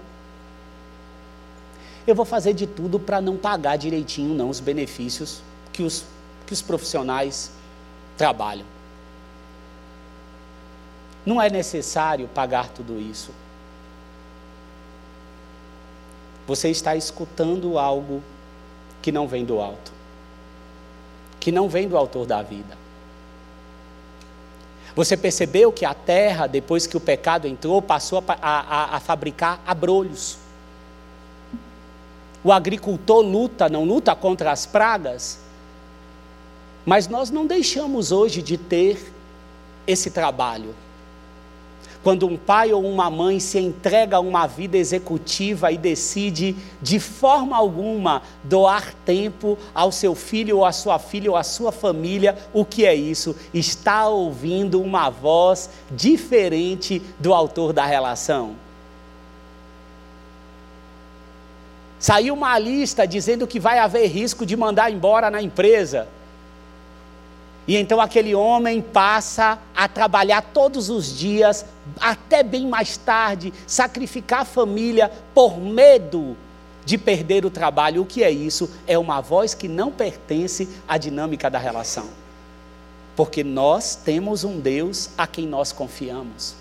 [2.07, 5.41] eu vou fazer de tudo para não pagar direitinho não os benefícios
[5.73, 6.05] que os,
[6.47, 7.51] que os profissionais
[8.15, 8.67] trabalham.
[11.25, 13.31] Não é necessário pagar tudo isso.
[16.47, 18.23] Você está escutando algo
[19.01, 19.91] que não vem do alto,
[21.41, 22.82] que não vem do autor da vida.
[24.95, 29.61] Você percebeu que a terra, depois que o pecado entrou, passou a, a, a fabricar
[29.67, 30.39] abrolhos.
[32.45, 35.41] O agricultor luta, não luta contra as pragas,
[36.85, 39.13] mas nós não deixamos hoje de ter
[39.87, 40.75] esse trabalho.
[42.03, 46.99] Quando um pai ou uma mãe se entrega a uma vida executiva e decide, de
[46.99, 52.37] forma alguma, doar tempo ao seu filho ou à sua filha ou à sua família,
[52.53, 53.37] o que é isso?
[53.55, 58.57] Está ouvindo uma voz diferente do autor da relação.
[62.01, 66.09] Saiu uma lista dizendo que vai haver risco de mandar embora na empresa.
[67.67, 71.65] E então aquele homem passa a trabalhar todos os dias,
[72.01, 76.37] até bem mais tarde, sacrificar a família por medo
[76.85, 78.03] de perder o trabalho.
[78.03, 78.69] O que é isso?
[78.87, 82.09] É uma voz que não pertence à dinâmica da relação.
[83.15, 86.57] Porque nós temos um Deus a quem nós confiamos.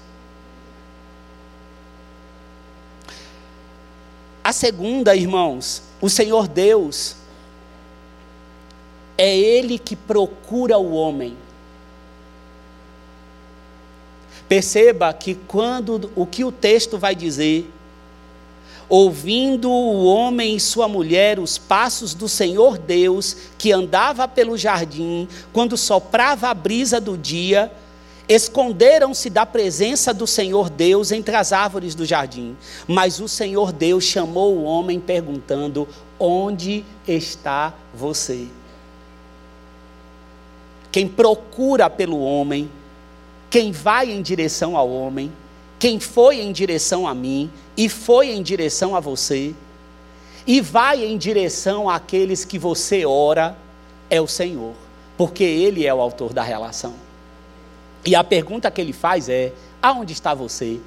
[4.43, 7.15] A segunda, irmãos, o Senhor Deus,
[9.21, 11.37] é Ele que procura o homem.
[14.49, 17.71] Perceba que quando o que o texto vai dizer,
[18.89, 25.27] ouvindo o homem e sua mulher os passos do Senhor Deus, que andava pelo jardim,
[25.53, 27.71] quando soprava a brisa do dia,
[28.27, 32.57] esconderam-se da presença do Senhor Deus entre as árvores do jardim.
[32.87, 35.87] Mas o Senhor Deus chamou o homem perguntando:
[36.19, 38.47] Onde está você?
[40.91, 42.69] Quem procura pelo homem,
[43.49, 45.31] quem vai em direção ao homem,
[45.79, 49.55] quem foi em direção a mim e foi em direção a você,
[50.45, 53.57] e vai em direção àqueles que você ora,
[54.09, 54.73] é o Senhor,
[55.17, 56.93] porque Ele é o autor da relação.
[58.03, 60.79] E a pergunta que ele faz é: aonde está você?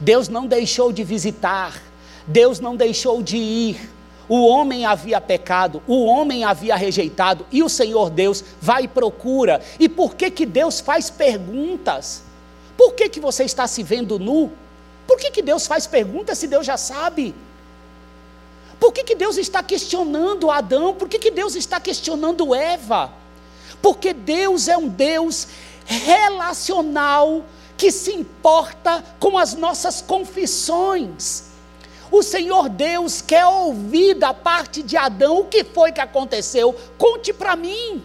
[0.00, 1.80] Deus não deixou de visitar,
[2.26, 3.90] Deus não deixou de ir.
[4.28, 9.62] O homem havia pecado, o homem havia rejeitado, e o Senhor Deus vai e procura.
[9.80, 12.22] E por que que Deus faz perguntas?
[12.76, 14.52] Por que que você está se vendo nu?
[15.06, 17.34] Por que que Deus faz perguntas se Deus já sabe?
[18.78, 20.94] Por que que Deus está questionando Adão?
[20.94, 23.10] Por que que Deus está questionando Eva?
[23.82, 25.48] Porque Deus é um Deus
[25.86, 27.44] relacional
[27.76, 31.47] que se importa com as nossas confissões.
[32.10, 36.74] O Senhor Deus quer ouvir da parte de Adão o que foi que aconteceu.
[36.96, 38.02] Conte para mim.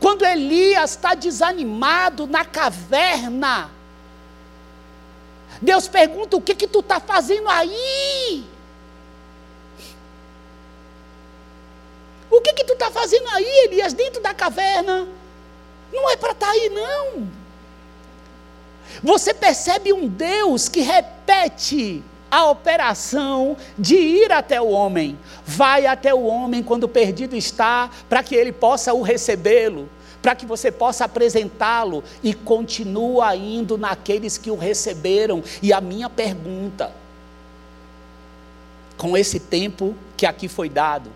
[0.00, 3.70] Quando Elias está desanimado na caverna,
[5.60, 8.44] Deus pergunta: o que que tu está fazendo aí?
[12.30, 15.08] O que que tu está fazendo aí, Elias, dentro da caverna?
[15.92, 17.28] Não é para estar tá aí, não.
[19.02, 25.18] Você percebe um Deus que repete a operação de ir até o homem.
[25.44, 29.88] Vai até o homem quando perdido está, para que ele possa o recebê-lo,
[30.20, 35.42] para que você possa apresentá-lo e continua indo naqueles que o receberam.
[35.62, 36.92] E a minha pergunta,
[38.96, 41.10] com esse tempo que aqui foi dado,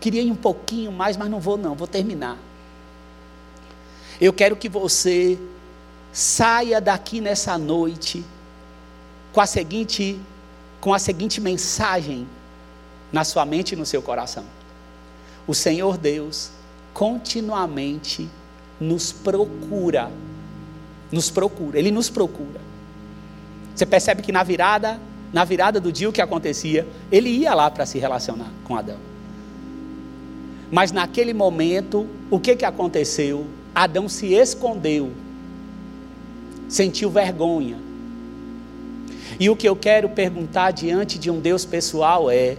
[0.00, 2.36] queria ir um pouquinho mais, mas não vou não, vou terminar.
[4.20, 5.38] Eu quero que você
[6.12, 8.22] saia daqui nessa noite
[9.32, 10.20] com a seguinte
[10.80, 12.26] com a seguinte mensagem
[13.12, 14.44] na sua mente e no seu coração.
[15.46, 16.50] O Senhor Deus
[16.94, 18.28] continuamente
[18.80, 20.10] nos procura.
[21.12, 22.60] Nos procura, ele nos procura.
[23.74, 24.98] Você percebe que na virada,
[25.32, 28.98] na virada do dia o que acontecia, ele ia lá para se relacionar com Adão.
[30.70, 33.46] Mas naquele momento, o que, que aconteceu?
[33.74, 35.12] Adão se escondeu,
[36.68, 37.89] sentiu vergonha.
[39.40, 42.58] E o que eu quero perguntar diante de um Deus pessoal é: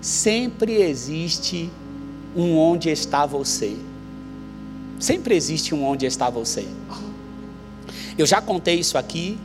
[0.00, 1.70] sempre existe
[2.34, 3.76] um onde está você.
[4.98, 6.66] Sempre existe um onde está você.
[8.16, 9.36] Eu já contei isso aqui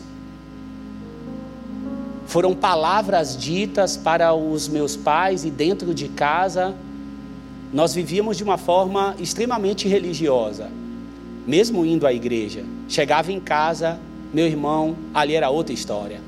[2.26, 6.74] Foram palavras ditas para os meus pais e dentro de casa
[7.74, 10.70] nós vivíamos de uma forma extremamente religiosa
[11.45, 12.63] mesmo indo à igreja.
[12.89, 13.99] Chegava em casa,
[14.34, 16.20] meu irmão, ali era outra história.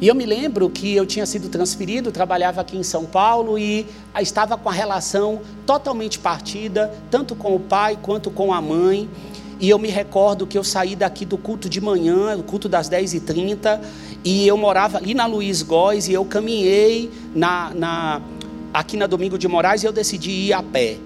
[0.00, 3.86] E eu me lembro que eu tinha sido transferido, trabalhava aqui em São Paulo e
[4.18, 9.10] estava com a relação totalmente partida, tanto com o pai quanto com a mãe.
[9.60, 12.88] E eu me recordo que eu saí daqui do culto de manhã, o culto das
[12.88, 13.78] 10h30,
[14.24, 18.22] e eu morava ali na Luiz Góes e eu caminhei na, na,
[18.72, 20.96] aqui na Domingo de Moraes e eu decidi ir a pé.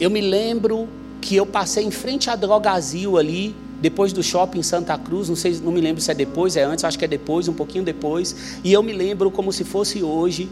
[0.00, 0.88] Eu me lembro
[1.20, 5.58] que eu passei em frente à Drogazil ali, depois do shopping Santa Cruz, não sei,
[5.62, 8.58] não me lembro se é depois, é antes, acho que é depois, um pouquinho depois,
[8.64, 10.48] e eu me lembro como se fosse hoje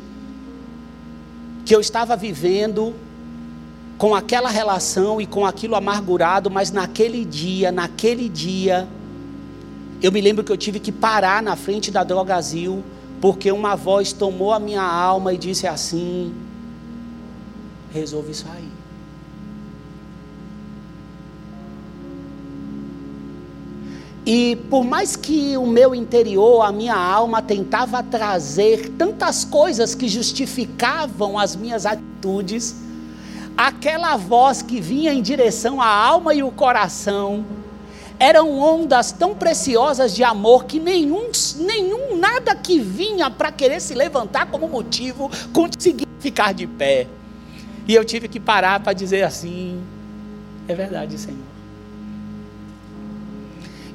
[1.65, 2.95] que eu estava vivendo
[3.99, 8.87] com aquela relação e com aquilo amargurado, mas naquele dia, naquele dia,
[10.01, 12.85] eu me lembro que eu tive que parar na frente da Drogazil,
[13.21, 16.33] porque uma voz tomou a minha alma e disse assim:
[17.93, 18.76] resolve sair.
[24.27, 30.09] E por mais que o meu interior, a minha alma tentava trazer tantas coisas que
[30.09, 32.75] justificavam as minhas atitudes,
[33.57, 37.45] aquela voz que vinha em direção à alma e o coração,
[38.19, 43.95] eram ondas tão preciosas de amor que nenhum, nenhum nada que vinha para querer se
[43.95, 47.07] levantar como motivo conseguia ficar de pé.
[47.87, 49.81] E eu tive que parar para dizer assim:
[50.67, 51.56] é verdade, Senhor.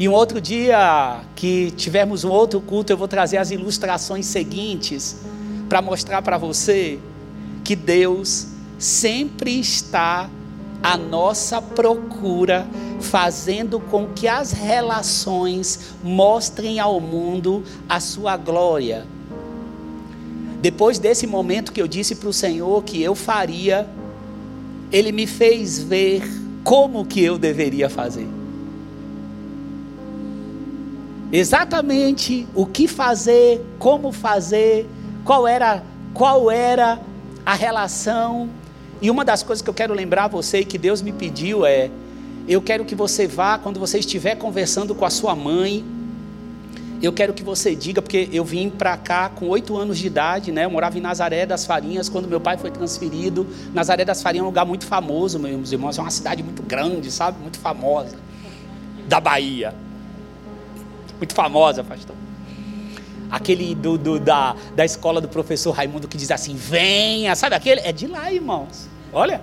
[0.02, 5.18] E um outro dia que tivermos um outro culto, eu vou trazer as ilustrações seguintes
[5.70, 6.98] para mostrar para você
[7.64, 8.48] que Deus
[8.80, 10.28] sempre está
[10.82, 12.66] à nossa procura,
[13.00, 19.06] fazendo com que as relações mostrem ao mundo a sua glória.
[20.64, 23.88] Depois desse momento que eu disse para o Senhor que eu faria,
[24.92, 26.24] Ele me fez ver
[26.64, 28.41] como que eu deveria fazer
[31.32, 34.88] exatamente o que fazer, como fazer,
[35.24, 37.00] qual era, qual era
[37.46, 38.50] a relação.
[39.02, 41.66] E uma das coisas que eu quero lembrar a você e que Deus me pediu
[41.66, 41.90] é:
[42.48, 45.84] eu quero que você vá, quando você estiver conversando com a sua mãe,
[47.02, 50.52] eu quero que você diga, porque eu vim para cá com oito anos de idade,
[50.52, 50.66] né?
[50.66, 53.48] Eu morava em Nazaré das Farinhas quando meu pai foi transferido.
[53.74, 57.10] Nazaré das Farinhas é um lugar muito famoso, meus irmãos, é uma cidade muito grande,
[57.10, 57.42] sabe?
[57.42, 58.18] Muito famosa,
[59.08, 59.74] da Bahia
[61.22, 62.16] muito famosa, pastor.
[63.30, 67.80] Aquele do, do, da, da escola do professor Raimundo que diz assim: venha, sabe aquele?
[67.82, 68.90] É de lá, irmãos.
[69.14, 69.40] Olha.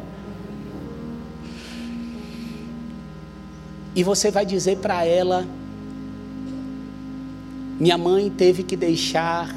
[3.95, 5.47] E você vai dizer para ela:
[7.79, 9.55] minha mãe teve que deixar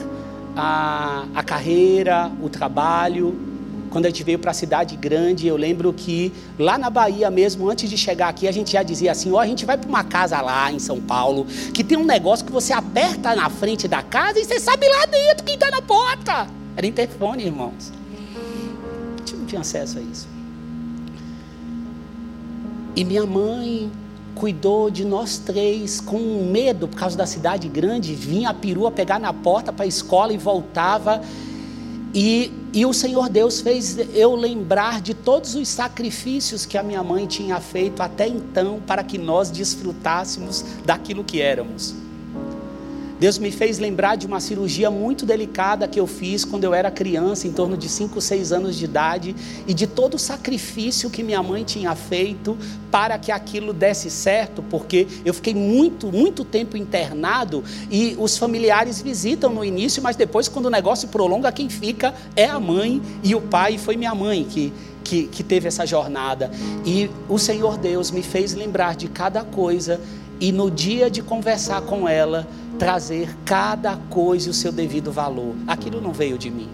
[0.55, 3.36] a, a carreira, o trabalho,
[3.92, 7.70] quando a gente veio para a cidade grande, eu lembro que lá na Bahia mesmo,
[7.70, 9.88] antes de chegar aqui, a gente já dizia assim: ó, oh, a gente vai para
[9.88, 13.89] uma casa lá em São Paulo, que tem um negócio que você aperta na frente
[13.89, 16.48] da casa e você sabe lá dentro quem está na porta.
[16.76, 17.92] Era interfone, irmãos.
[19.16, 20.28] A gente não tinha acesso a isso.
[22.96, 23.92] E minha mãe
[24.36, 29.20] cuidou de nós três com medo por causa da cidade grande, vinha a perua pegar
[29.20, 31.22] na porta para a escola e voltava.
[32.14, 37.03] E, e o Senhor Deus fez eu lembrar de todos os sacrifícios que a minha
[37.03, 41.95] mãe tinha feito até então para que nós desfrutássemos daquilo que éramos.
[43.22, 46.89] Deus me fez lembrar de uma cirurgia muito delicada que eu fiz quando eu era
[46.89, 49.36] criança, em torno de 5, 6 anos de idade,
[49.67, 52.57] e de todo o sacrifício que minha mãe tinha feito
[52.89, 58.99] para que aquilo desse certo, porque eu fiquei muito, muito tempo internado e os familiares
[59.03, 63.36] visitam no início, mas depois, quando o negócio prolonga, quem fica é a mãe e
[63.36, 63.78] o pai.
[63.78, 66.49] Foi minha mãe que que, que, teve essa jornada.
[66.86, 69.99] E o Senhor Deus me fez lembrar de cada coisa,
[70.39, 72.47] e no dia de conversar com ela,
[72.82, 75.54] trazer cada coisa o seu devido valor.
[75.68, 76.68] Aquilo não veio de mim.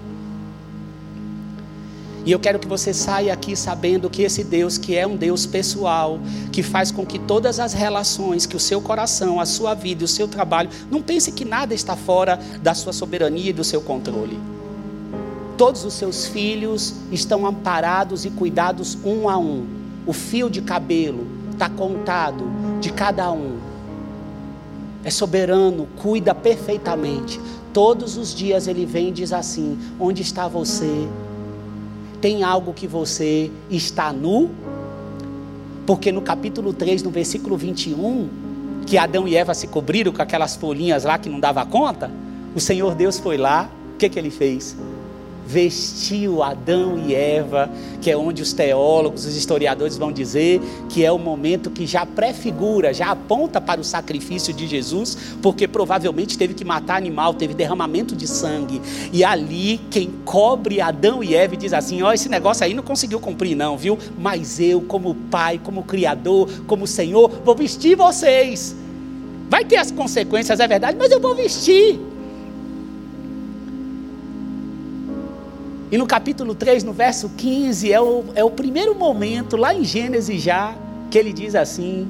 [2.25, 5.45] E eu quero que você saia aqui sabendo que esse Deus, que é um Deus
[5.45, 6.17] pessoal,
[6.49, 10.07] que faz com que todas as relações, que o seu coração, a sua vida, o
[10.07, 14.39] seu trabalho, não pense que nada está fora da sua soberania e do seu controle.
[15.57, 19.67] Todos os seus filhos estão amparados e cuidados um a um.
[20.05, 22.45] O fio de cabelo está contado
[22.79, 23.56] de cada um
[25.07, 27.39] é soberano, cuida perfeitamente.
[27.71, 31.07] Todos os dias ele vem e diz assim: Onde está você?
[32.19, 34.49] Tem algo que você está nu?
[35.85, 38.27] Porque no capítulo 3, no versículo 21,
[38.85, 42.11] que Adão e Eva se cobriram com aquelas folhinhas lá que não dava conta,
[42.53, 44.75] o Senhor Deus foi lá, o que, que ele fez?
[45.47, 47.69] Vestiu Adão e Eva,
[48.01, 52.05] que é onde os teólogos, os historiadores vão dizer que é o momento que já
[52.05, 57.53] prefigura, já aponta para o sacrifício de Jesus, porque provavelmente teve que matar animal, teve
[57.53, 58.81] derramamento de sangue.
[59.13, 62.83] E ali quem cobre Adão e Eva diz assim: "Ó, oh, esse negócio aí não
[62.83, 63.97] conseguiu cumprir não, viu?
[64.19, 68.75] Mas eu, como pai, como criador, como Senhor, vou vestir vocês.
[69.49, 72.16] Vai ter as consequências, é verdade, mas eu vou vestir.
[75.89, 79.85] E no capítulo 3, no verso 15, é o, é o primeiro momento, lá em
[79.85, 80.75] Gênesis já,
[81.09, 82.07] que ele diz assim: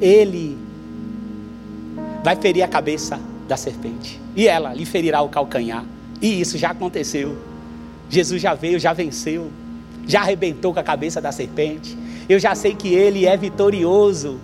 [0.00, 0.56] Ele
[2.22, 3.18] vai ferir a cabeça
[3.48, 5.84] da serpente, e ela lhe ferirá o calcanhar.
[6.20, 7.36] E isso já aconteceu.
[8.08, 9.50] Jesus já veio, já venceu,
[10.06, 11.98] já arrebentou com a cabeça da serpente.
[12.28, 14.38] Eu já sei que ele é vitorioso.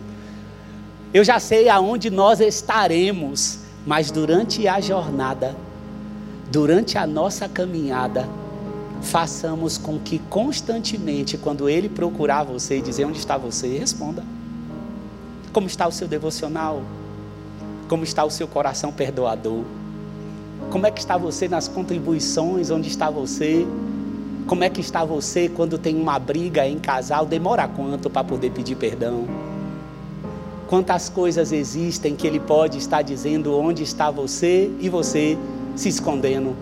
[1.15, 3.58] Eu já sei aonde nós estaremos
[3.89, 5.57] mas durante a jornada,
[6.53, 8.29] durante a nossa caminhada,
[9.01, 14.23] façamos com que constantemente, quando Ele procurar você e dizer onde está você, responda.
[15.55, 16.83] Como está o seu devocional?
[17.89, 19.65] Como está o seu coração perdoador?
[20.69, 22.71] Como é que está você nas contribuições?
[22.71, 23.67] Onde está você?
[24.47, 27.25] Como é que está você quando tem uma briga em casal?
[27.25, 29.49] Demora quanto para poder pedir perdão?
[30.69, 35.39] Quantas coisas existem que Ele pode estar dizendo onde está você e você
[35.75, 36.55] se escondendo.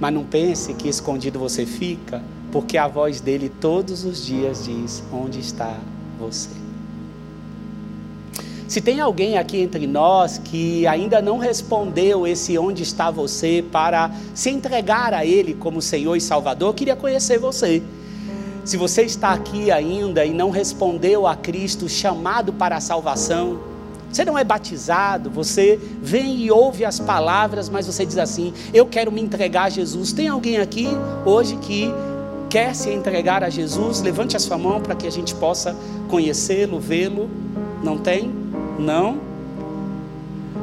[0.00, 5.04] Mas não pense que escondido você fica, porque a voz dele todos os dias diz:
[5.12, 5.78] Onde está
[6.18, 6.48] você?
[8.66, 14.10] Se tem alguém aqui entre nós que ainda não respondeu esse onde está você para
[14.34, 17.82] se entregar a Ele como Senhor e Salvador, eu queria conhecer você.
[18.66, 23.60] Se você está aqui ainda e não respondeu a Cristo, chamado para a salvação,
[24.10, 28.84] você não é batizado, você vem e ouve as palavras, mas você diz assim: Eu
[28.84, 30.12] quero me entregar a Jesus.
[30.12, 30.88] Tem alguém aqui
[31.24, 31.94] hoje que
[32.50, 34.02] quer se entregar a Jesus?
[34.02, 35.76] Levante a sua mão para que a gente possa
[36.08, 37.30] conhecê-lo, vê-lo.
[37.84, 38.34] Não tem?
[38.80, 39.20] Não?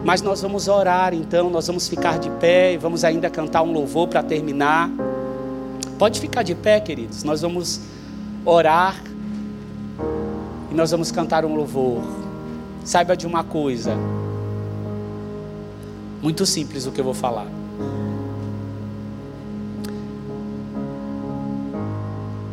[0.03, 3.71] Mas nós vamos orar então, nós vamos ficar de pé e vamos ainda cantar um
[3.71, 4.91] louvor para terminar.
[5.97, 7.23] Pode ficar de pé, queridos.
[7.23, 7.81] Nós vamos
[8.45, 9.01] orar
[10.71, 12.01] e nós vamos cantar um louvor.
[12.83, 13.95] Saiba de uma coisa,
[16.21, 17.47] muito simples o que eu vou falar.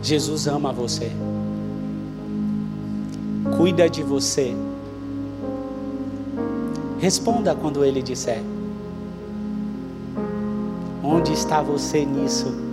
[0.02, 1.10] Jesus ama você,
[3.56, 4.54] cuida de você.
[6.98, 8.42] Responda quando ele disser:
[11.02, 12.69] Onde está você nisso?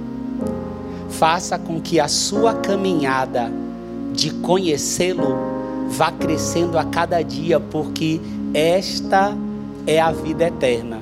[1.18, 3.52] Faça com que a sua caminhada
[4.14, 5.36] de conhecê-lo
[5.90, 8.22] vá crescendo a cada dia, porque
[8.54, 9.36] esta
[9.86, 11.02] é a vida eterna.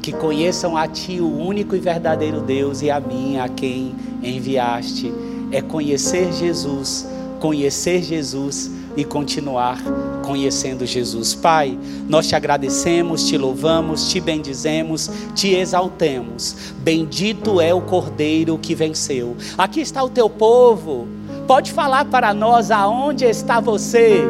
[0.00, 5.12] Que conheçam a Ti, o único e verdadeiro Deus, e a mim, a quem enviaste.
[5.50, 7.06] É conhecer Jesus,
[7.38, 9.78] conhecer Jesus e continuar
[10.28, 11.34] conhecendo Jesus.
[11.34, 16.74] Pai, nós te agradecemos, te louvamos, te bendizemos, te exaltemos.
[16.80, 19.34] Bendito é o Cordeiro que venceu.
[19.56, 21.08] Aqui está o teu povo.
[21.46, 24.22] Pode falar para nós aonde está você.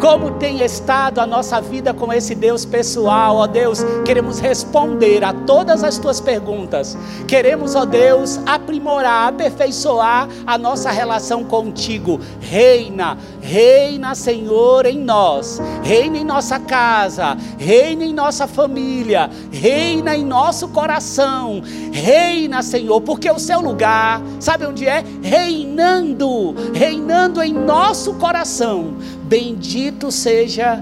[0.00, 3.82] Como tem estado a nossa vida com esse Deus pessoal, ó Deus?
[4.04, 6.96] Queremos responder a todas as tuas perguntas.
[7.26, 12.20] Queremos, ó Deus, aprimorar, aperfeiçoar a nossa relação contigo.
[12.40, 15.60] Reina, reina, Senhor, em nós.
[15.82, 21.62] Reina em nossa casa, reina em nossa família, reina em nosso coração.
[21.90, 25.02] Reina, Senhor, porque o seu lugar, sabe onde é?
[25.22, 28.94] Reinando, reinando em nosso coração.
[29.28, 30.80] Bendito seja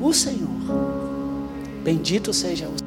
[0.00, 0.48] o Senhor.
[1.82, 2.81] Bendito seja o